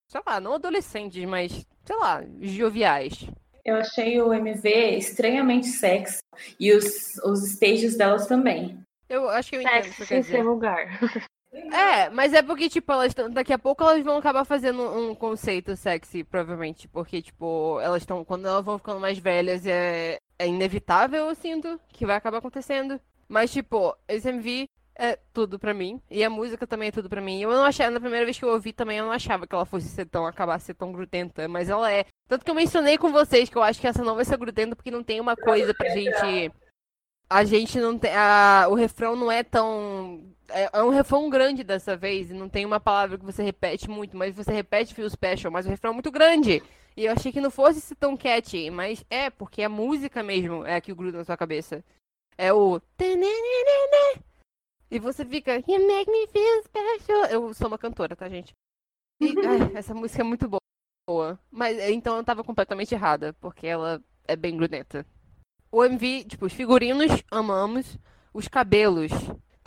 [0.09, 3.29] sei lá, não adolescentes, mas, sei lá, joviais.
[3.63, 6.19] Eu achei o MV estranhamente sexy.
[6.59, 8.77] E os, os stages delas também.
[9.09, 10.23] Eu acho que eu entendo Sexy dizer.
[10.23, 10.99] ser vulgar.
[11.71, 15.15] É, mas é porque, tipo, elas tão, daqui a pouco elas vão acabar fazendo um
[15.15, 16.87] conceito sexy, provavelmente.
[16.87, 18.23] Porque, tipo, elas estão.
[18.23, 22.99] Quando elas vão ficando mais velhas, é, é inevitável, eu sinto, que vai acabar acontecendo.
[23.27, 26.01] Mas, tipo, esse MV é tudo pra mim.
[26.09, 27.41] E a música também é tudo pra mim.
[27.41, 29.65] Eu não achava, na primeira vez que eu ouvi também, eu não achava que ela
[29.65, 32.05] fosse ser tão, acabar ser tão grudenta, mas ela é.
[32.27, 34.75] Tanto que eu mencionei com vocês que eu acho que essa não vai ser grudenta
[34.75, 36.51] porque não tem uma coisa pra gente.
[37.29, 38.11] A gente não tem.
[38.13, 40.35] A, o refrão não é tão.
[40.49, 43.89] É, é um refrão grande dessa vez, e não tem uma palavra que você repete
[43.89, 46.61] muito, mas você repete Feel Special, mas o refrão é muito grande.
[46.95, 50.65] E eu achei que não fosse ser tão catchy, mas é, porque a música mesmo
[50.65, 51.83] é a que gruda na sua cabeça.
[52.35, 52.81] É o.
[54.89, 55.57] E você fica.
[55.67, 57.25] You make me feel special.
[57.25, 58.51] Eu sou uma cantora, tá, gente?
[59.21, 61.39] E, ai, essa música é muito boa.
[61.51, 65.05] Mas então eu tava completamente errada, porque ela é bem grudenta.
[65.71, 67.97] O MV, tipo, os figurinos, amamos.
[68.33, 69.11] Os cabelos.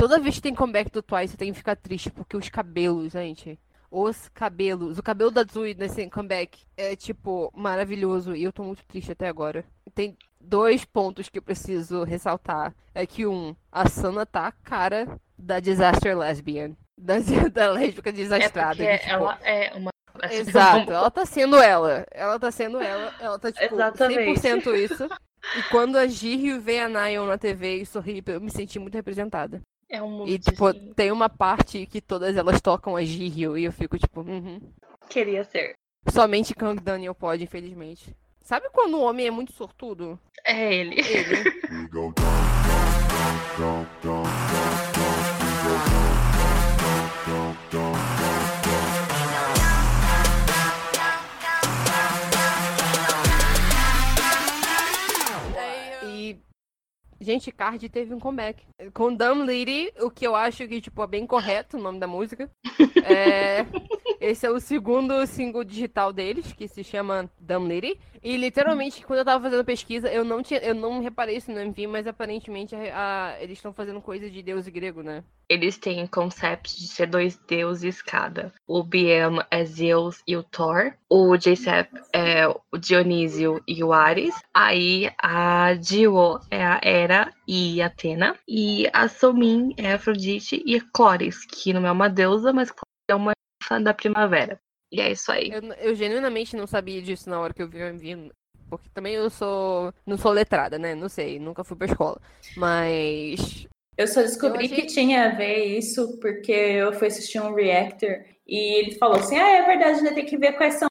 [0.01, 3.13] Toda vez que tem comeback do Twice, eu tenho que ficar triste, porque os cabelos,
[3.13, 3.61] gente.
[3.91, 4.99] Os cabelos.
[4.99, 8.35] O cabelo da Zui nesse comeback é, tipo, maravilhoso.
[8.35, 9.63] E eu tô muito triste até agora.
[9.95, 12.75] Tem dois pontos que eu preciso ressaltar.
[12.95, 16.75] É que, um, a Sana tá a cara da Disaster Lesbian.
[17.03, 17.15] Da,
[17.51, 18.77] da lésbica É desastrada.
[18.77, 19.91] porque que, tipo, ela é uma.
[20.31, 22.07] Exato, ela tá sendo ela.
[22.11, 23.15] Ela tá sendo ela.
[23.19, 24.41] Ela tá, tipo, Exatamente.
[24.41, 25.09] 100% isso.
[25.59, 28.95] E quando a Gihyo vê a Nayon na TV e sorri, eu me senti muito
[28.95, 29.63] representada.
[29.91, 33.65] É um E, tipo, assim, tem uma parte que todas elas tocam a Gihyo e
[33.65, 34.61] eu fico, tipo, uhum.
[35.09, 35.75] queria ser.
[36.09, 38.15] Somente Kang Daniel pode, infelizmente.
[38.41, 40.19] Sabe quando o homem é muito sortudo?
[40.47, 41.01] É ele.
[41.01, 41.51] Ele.
[57.21, 58.63] Gente, Card teve um comeback.
[58.95, 62.07] Com Dumb Lady, o que eu acho que, tipo, é bem correto o nome da
[62.07, 62.51] música.
[63.03, 63.65] É,
[64.21, 67.99] Esse é o segundo single digital deles, que se chama Dumb Lady.
[68.23, 71.59] E literalmente, quando eu tava fazendo pesquisa, eu não tinha, eu não reparei isso no
[71.59, 75.25] MV, mas aparentemente a- eles estão fazendo coisa de deus grego, né?
[75.49, 78.53] Eles têm concepts de ser dois deuses cada.
[78.67, 80.93] O BM é Zeus e o Thor.
[81.13, 84.33] O J-Sep é o Dionísio e o Ares.
[84.55, 88.37] Aí a Dio é a Hera e a Atena.
[88.47, 92.73] E a Somin é a Afrodite e a Clóris, que não é uma deusa, mas
[93.11, 93.33] é uma
[93.65, 94.61] fã da primavera.
[94.93, 95.51] E é isso aí.
[95.51, 98.31] Eu, eu genuinamente não sabia disso na hora que eu vi o MV.
[98.69, 99.93] Porque também eu sou.
[100.07, 100.95] Não sou letrada, né?
[100.95, 102.21] Não sei, nunca fui pra escola.
[102.57, 103.67] Mas.
[103.99, 107.53] Eu só descobri Eu achei- que tinha a ver isso porque eu fui assistir um
[107.53, 110.13] reactor e ele falou assim: Ah, é verdade, né?
[110.13, 110.89] Tem que ver quais são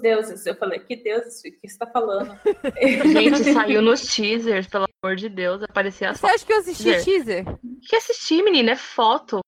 [0.00, 0.44] deuses.
[0.46, 1.40] Eu falei: Que deuses?
[1.40, 2.38] O que você tá falando?
[3.12, 6.26] Gente, saiu nos teasers, pelo amor de Deus, aparecia Você só.
[6.34, 7.04] acha que eu assisti Dizer.
[7.04, 7.44] teaser?
[7.88, 8.72] Que assistir, menina?
[8.72, 9.40] É foto.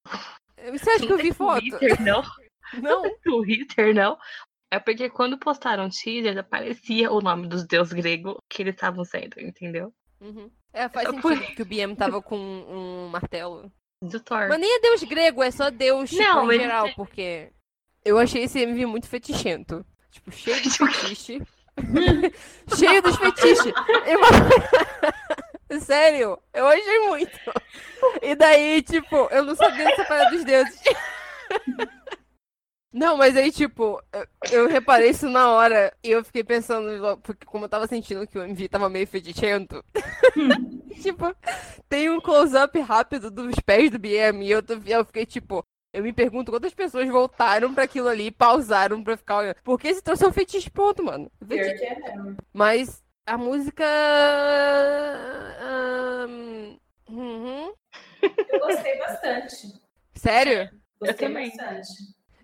[0.72, 1.61] Você acha que eu vi foto?
[1.61, 2.22] Twitter, não.
[2.80, 3.03] Não.
[3.22, 4.16] Twitter, não.
[4.72, 9.38] É porque quando postaram teaser, aparecia o nome dos deuses gregos que eles estavam sendo,
[9.38, 9.92] entendeu?
[10.22, 10.50] Uhum.
[10.72, 13.70] É, faz Eu sentido fui- que o BM tava com um martelo.
[14.03, 14.48] Do Thor.
[14.48, 17.50] Mas nem é deus grego, é só deus tipo, Não, em mas- geral, porque
[18.07, 19.84] eu achei esse MV muito fetichento.
[20.13, 21.43] Tipo, cheio de fetiche.
[22.77, 23.65] cheio dos fetiches.
[24.07, 27.39] Eu- Sério, eu achei muito.
[28.21, 30.79] E daí, tipo, eu não sabia separar dos deuses.
[32.93, 34.27] Não, mas aí, tipo, eu,
[34.65, 38.39] eu reparei isso na hora e eu fiquei pensando, porque como eu tava sentindo que
[38.39, 39.83] o MV tava meio fetichento,
[41.01, 41.35] tipo,
[41.89, 46.03] tem um close-up rápido dos pés do BM e eu, tô- eu fiquei tipo, eu
[46.03, 49.57] me pergunto quantas pessoas voltaram pra aquilo ali e pausaram pra ficar olhando.
[49.62, 51.30] Porque esse troço é um fetiche ponto, mano.
[51.47, 51.74] Fetiche.
[51.74, 52.36] que é mesmo.
[52.53, 53.84] Mas a música.
[57.09, 57.72] uhum.
[58.22, 59.72] Eu gostei bastante.
[60.14, 60.70] Sério?
[61.01, 61.55] Gostei também.
[61.57, 61.88] bastante.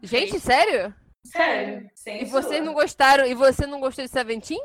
[0.02, 0.94] Gente, sério?
[1.24, 1.88] Sério.
[1.94, 3.26] Sem E vocês não gostaram?
[3.26, 4.60] E você não gostou de Seventeen?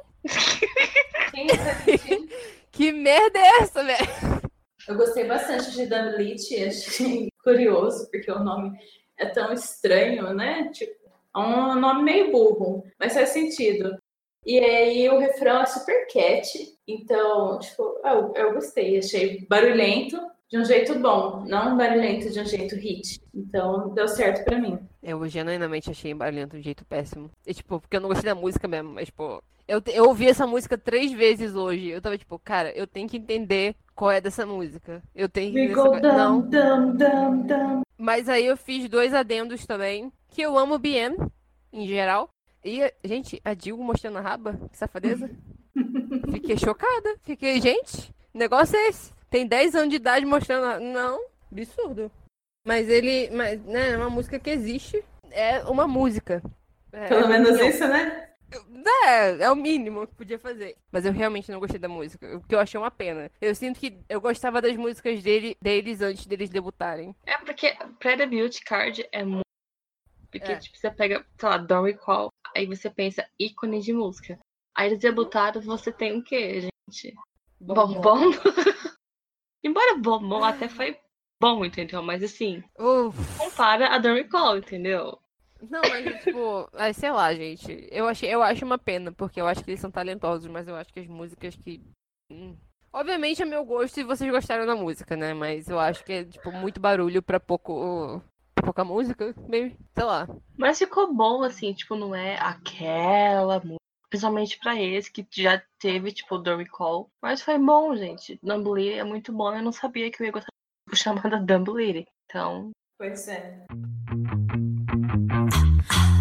[1.32, 2.28] Quem tá sentindo?
[2.74, 4.08] Que merda é essa, velho?
[4.88, 8.78] Eu gostei bastante de Dan Leach, achei curioso, porque o nome
[9.18, 10.70] é tão estranho, né?
[10.72, 10.94] Tipo,
[11.36, 13.98] é um nome meio burro, mas faz sentido.
[14.46, 16.48] E aí o refrão é super cat,
[16.88, 20.20] então, tipo, eu, eu gostei, achei barulhento,
[20.54, 23.20] de um jeito bom, não barulhento de um jeito hit.
[23.34, 24.78] Então deu certo pra mim.
[25.02, 27.32] Eu genuinamente achei barulhento de um jeito péssimo.
[27.48, 30.46] E, tipo, porque eu não gostei da música mesmo, mas, tipo, eu, eu ouvi essa
[30.46, 31.90] música três vezes hoje.
[31.90, 35.02] Eu tava, tipo, cara, eu tenho que entender qual é dessa música.
[35.16, 36.00] Eu tenho que go essa...
[36.18, 36.42] Não.
[36.42, 37.82] dum, dum, dum.
[37.98, 40.12] Mas aí eu fiz dois adendos também.
[40.30, 41.16] Que eu amo BM,
[41.72, 42.30] em geral.
[42.66, 45.30] E, gente, a Dilgo mostrando a raba, que safadeza.
[46.32, 47.16] Fiquei chocada.
[47.24, 49.14] Fiquei, gente, negócio é esse.
[49.30, 50.66] Tem 10 anos de idade mostrando.
[50.66, 51.20] a- Não,
[51.52, 52.12] absurdo.
[52.66, 53.30] Mas ele.
[53.32, 55.04] Mas, né, é uma música que existe.
[55.32, 56.42] É uma música.
[56.92, 58.30] É, Pelo é menos isso, né?
[59.06, 60.78] É, é o mínimo que podia fazer.
[60.92, 63.30] Mas eu realmente não gostei da música, o que eu achei uma pena.
[63.42, 67.16] Eu sinto que eu gostava das músicas dele, deles antes deles debutarem.
[67.26, 69.44] É porque pré-debut card é muito.
[70.32, 70.58] Porque, É.
[70.58, 74.40] tipo, você pega, sei lá, Don't Recall, aí você pensa ícone de música.
[74.76, 77.14] Aí eles debutaram, você tem o quê, gente?
[77.60, 78.32] Bombom?
[79.64, 80.98] Embora bombom até foi
[81.40, 82.02] bom, entendeu?
[82.02, 83.18] Mas assim, Uf.
[83.38, 85.20] compara a Don't Recall, entendeu?
[85.70, 87.88] Não, mas tipo, ai, sei lá, gente.
[87.92, 90.76] Eu achei, eu acho uma pena, porque eu acho que eles são talentosos, mas eu
[90.76, 91.82] acho que as músicas que.
[92.32, 92.56] hum.
[92.92, 95.34] Obviamente é meu gosto e vocês gostaram da música, né?
[95.34, 98.22] Mas eu acho que é, tipo, muito barulho pra pouco.
[98.54, 99.76] pra pouca música, meio.
[99.96, 100.28] Sei lá.
[100.58, 103.78] Mas ficou bom, assim, tipo, não é aquela música.
[104.10, 107.10] Principalmente pra esse que já teve, tipo, Don't Recall.
[107.20, 108.38] Mas foi bom, gente.
[108.44, 109.56] Dumbledore é muito bom.
[109.56, 110.50] Eu não sabia que eu ia gostar
[110.88, 112.06] de chamada Dumbledore.
[112.30, 113.66] Então, Pois é.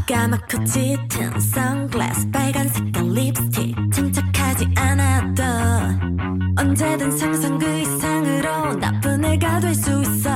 [0.07, 5.43] 까맣고 짙은 선글라스 빨간 색깔 립스틱 침착하지 않아도
[6.59, 10.29] 언제든 상상 그 이상으로 나쁜 애가 될 수 있어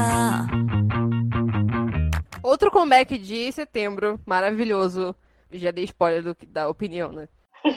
[2.44, 5.16] Outro comeback de setembro, maravilhoso.
[5.54, 7.28] Já dei spoiler do, que- da opinião, né?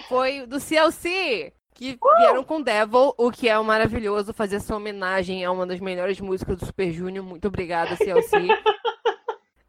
[0.08, 5.44] Foi do CLC, que vieram com Devil, o que é um maravilhoso fazer essa homenagem
[5.44, 7.24] a uma das melhores músicas do Super Junior.
[7.24, 8.48] Muito obrigada, CLC.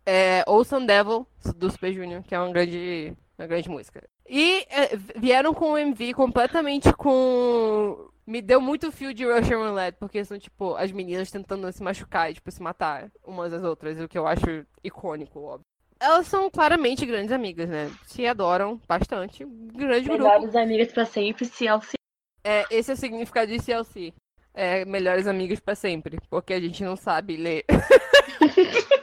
[0.05, 1.27] é, ouçam Devil,
[1.57, 4.03] do Super Junior, que é uma grande, uma grande música.
[4.29, 8.09] E é, vieram com o MV completamente com.
[8.27, 12.31] Me deu muito fio de Russian Roulette, porque são, tipo, as meninas tentando se machucar
[12.31, 15.67] e, tipo, se matar umas às outras, o que eu acho icônico, óbvio.
[15.99, 17.91] Elas são claramente grandes amigas, né?
[18.07, 19.45] Se adoram bastante.
[19.45, 20.23] Grande grupo.
[20.23, 21.99] melhores amigas pra sempre, se auxiliar.
[22.45, 24.15] É, esse é o significado de CLC.
[24.55, 27.65] É, melhores amigas pra sempre, porque a gente não sabe ler.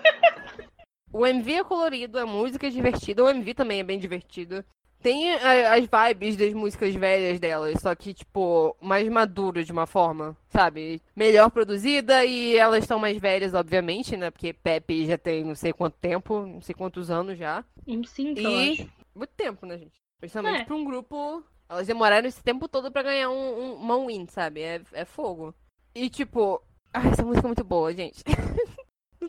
[1.18, 4.64] o MV é colorido, a música é divertida, o MV também é bem divertido.
[5.00, 10.36] Tem as vibes das músicas velhas delas, só que, tipo, mais maduro de uma forma,
[10.50, 11.00] sabe?
[11.16, 14.32] Melhor produzida e elas estão mais velhas, obviamente, né?
[14.32, 17.64] Porque Pepe já tem não sei quanto tempo, não sei quantos anos já.
[18.08, 18.90] Cinco, eu E acho.
[19.16, 20.02] muito tempo, né, gente?
[20.20, 20.66] Principalmente É.
[20.66, 21.44] pra um grupo.
[21.70, 24.62] Elas demoraram esse tempo todo pra ganhar um, um, uma win, sabe?
[24.62, 25.54] É, é fogo.
[25.94, 26.60] E tipo.
[26.92, 28.24] Ai, essa música é muito boa, gente.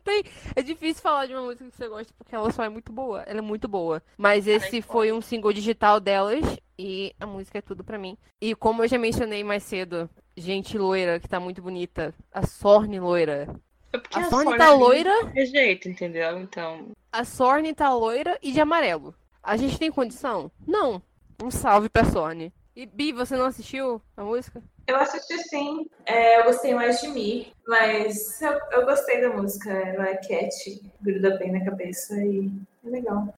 [0.09, 0.25] Tem.
[0.57, 3.21] É difícil falar de uma música que você gosta porque ela só é muito boa.
[3.27, 4.03] Ela é muito boa.
[4.17, 6.43] Mas esse foi um single digital delas
[6.79, 8.17] e a música é tudo pra mim.
[8.41, 12.15] E como eu já mencionei mais cedo, gente loira que tá muito bonita.
[12.33, 13.55] A Sorne loira.
[13.93, 15.27] É porque A Sorne tá loira.
[15.27, 16.41] De jeito, entendeu?
[16.41, 19.15] Então, A Sorne tá loira e de amarelo.
[19.43, 20.51] A gente tem condição?
[20.67, 21.03] Não.
[21.43, 22.51] Um salve pra Sorne.
[22.75, 24.63] E Bi, você não assistiu a música?
[24.89, 25.87] Eu assisti sim.
[26.07, 29.71] É, eu gostei mais de mim, mas eu, eu gostei da música.
[29.71, 32.51] Ela é cat, gruda bem na cabeça e
[32.87, 33.35] é legal.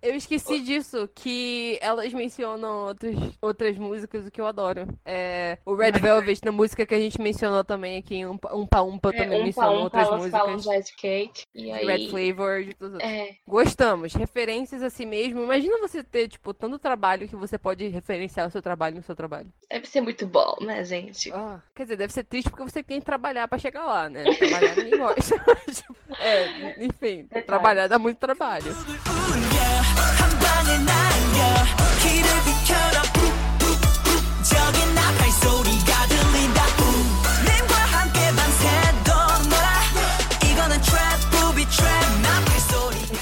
[0.00, 4.86] Eu esqueci disso, que elas mencionam outras, outras músicas, o que eu adoro.
[5.04, 8.82] É, o Red Velvet, na música que a gente mencionou também aqui, em Umpa Umpa,
[8.82, 10.76] Umpa É, também um mencionou um, outras elas falam músicas.
[10.76, 11.44] Jazz Cake.
[11.54, 11.84] E aí.
[11.84, 13.02] Red Flavor, de outras.
[13.02, 15.42] É, Gostamos, referências a si mesmo.
[15.42, 19.16] Imagina você ter, tipo, tanto trabalho que você pode referenciar o seu trabalho no seu
[19.16, 19.52] trabalho.
[19.70, 21.32] deve ser muito bom, né, gente?
[21.32, 24.24] Ah, quer dizer, deve ser triste porque você tem que trabalhar pra chegar lá, né?
[24.34, 25.42] Trabalhar ninguém gosta.
[25.72, 27.46] Tipo, é, enfim, Detalhe.
[27.46, 28.74] trabalhar dá muito trabalho.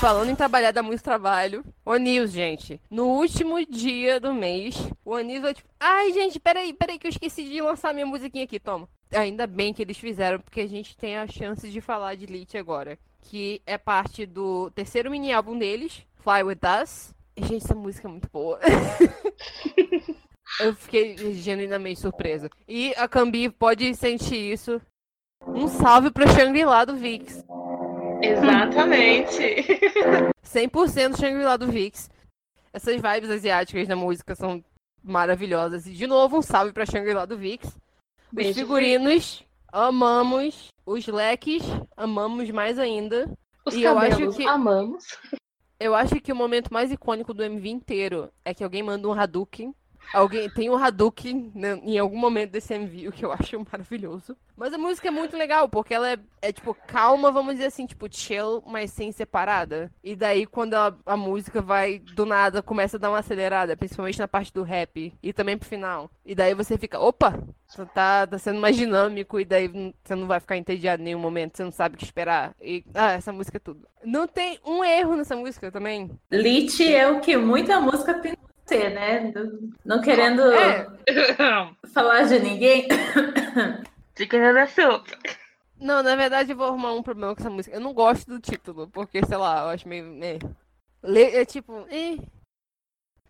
[0.00, 1.62] Falando em trabalhar dá muito trabalho.
[1.84, 2.80] O News, gente.
[2.90, 5.68] No último dia do mês, o News vai tipo.
[5.78, 8.88] Ai, gente, peraí, peraí, que eu esqueci de lançar minha musiquinha aqui, toma.
[9.12, 12.56] Ainda bem que eles fizeram, porque a gente tem a chance de falar de Elite
[12.56, 12.98] agora.
[13.22, 17.14] Que é parte do terceiro mini álbum deles, Fly With Us.
[17.36, 18.58] E, gente, essa música é muito boa.
[20.60, 22.50] eu fiquei genuinamente surpresa.
[22.66, 24.80] E a Cambi pode sentir isso.
[25.46, 27.44] Um salve pro Shangri-La do Vix.
[28.22, 29.64] Exatamente.
[30.44, 32.10] 100% Shangri-La do Vix.
[32.72, 34.62] Essas vibes asiáticas da música são
[35.02, 35.86] maravilhosas.
[35.86, 37.76] E de novo, um salve pra Shangri-La do Vix.
[38.36, 40.68] Os figurinos, amamos.
[40.86, 41.62] Os leques,
[41.96, 43.30] amamos mais ainda.
[43.64, 45.04] Os E eu acho cabelos, que- amamos.
[45.78, 49.12] Eu acho que o momento mais icônico do MV inteiro é que alguém manda um
[49.12, 49.74] Hadouken.
[50.12, 54.36] Alguém tem um Hadouken né, em algum momento desse MV, o que eu acho maravilhoso.
[54.56, 57.86] Mas a música é muito legal, porque ela é, é, tipo calma, vamos dizer assim,
[57.86, 59.90] tipo chill, mas sem separada.
[60.02, 64.18] E daí quando a, a música vai do nada, começa a dar uma acelerada, principalmente
[64.18, 66.10] na parte do rap e também pro final.
[66.26, 69.68] E daí você fica, opa, você tá, tá sendo mais dinâmico e daí
[70.04, 72.54] você não vai ficar entediado em nenhum momento, você não sabe o que esperar.
[72.60, 73.86] E ah, essa música é tudo.
[74.04, 76.10] Não tem um erro nessa música também.
[76.30, 78.34] Lit é o que muita música tem
[78.76, 79.32] né?
[79.84, 80.86] Não querendo É,
[81.92, 82.88] falar de ninguém.
[84.14, 85.16] Fica na sopa.
[85.78, 87.74] Não, na verdade eu vou arrumar um problema com essa música.
[87.74, 90.20] Eu não gosto do título, porque, sei lá, eu acho meio.
[90.22, 90.38] É,
[91.40, 91.86] é tipo.
[91.90, 92.18] eh.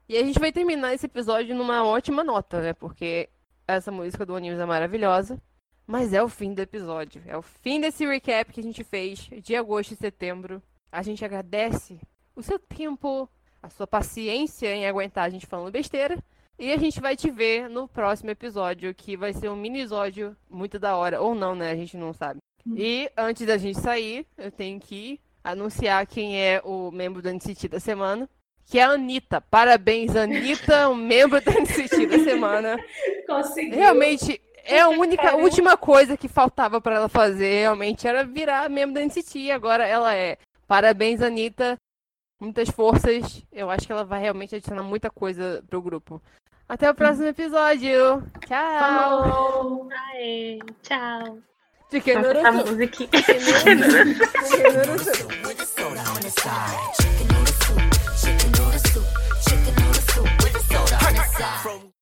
[0.08, 2.72] E a gente vai terminar esse episódio numa ótima nota, né?
[2.72, 3.28] Porque
[3.68, 5.40] essa música do Animes é maravilhosa.
[5.86, 7.22] Mas é o fim do episódio.
[7.26, 10.60] É o fim desse recap que a gente fez de agosto e setembro.
[10.90, 12.00] A gente agradece
[12.34, 13.28] o seu tempo,
[13.62, 16.18] a sua paciência em aguentar a gente falando besteira.
[16.58, 20.78] E a gente vai te ver no próximo episódio, que vai ser um minisódio muito
[20.78, 21.20] da hora.
[21.20, 21.70] Ou não, né?
[21.70, 22.38] A gente não sabe.
[22.76, 27.68] E antes da gente sair, eu tenho que anunciar quem é o membro da NCT
[27.68, 28.28] da semana.
[28.66, 29.40] Que é a Anitta.
[29.40, 32.78] Parabéns, Anitta, o membro da NCT da semana.
[33.26, 33.76] Conseguiu.
[33.76, 35.42] Realmente, é a única, Caramba.
[35.42, 39.38] última coisa que faltava pra ela fazer, realmente, era virar membro da NCT.
[39.38, 40.36] E agora ela é.
[40.68, 41.76] Parabéns, Anitta
[42.40, 43.44] muitas forças.
[43.52, 46.20] Eu acho que ela vai realmente adicionar muita coisa pro grupo.
[46.68, 48.22] Até o próximo episódio.
[48.46, 48.78] Tchau.
[48.78, 49.88] Falou.
[49.92, 51.38] Aê, tchau.
[51.90, 52.64] Fiquei no a.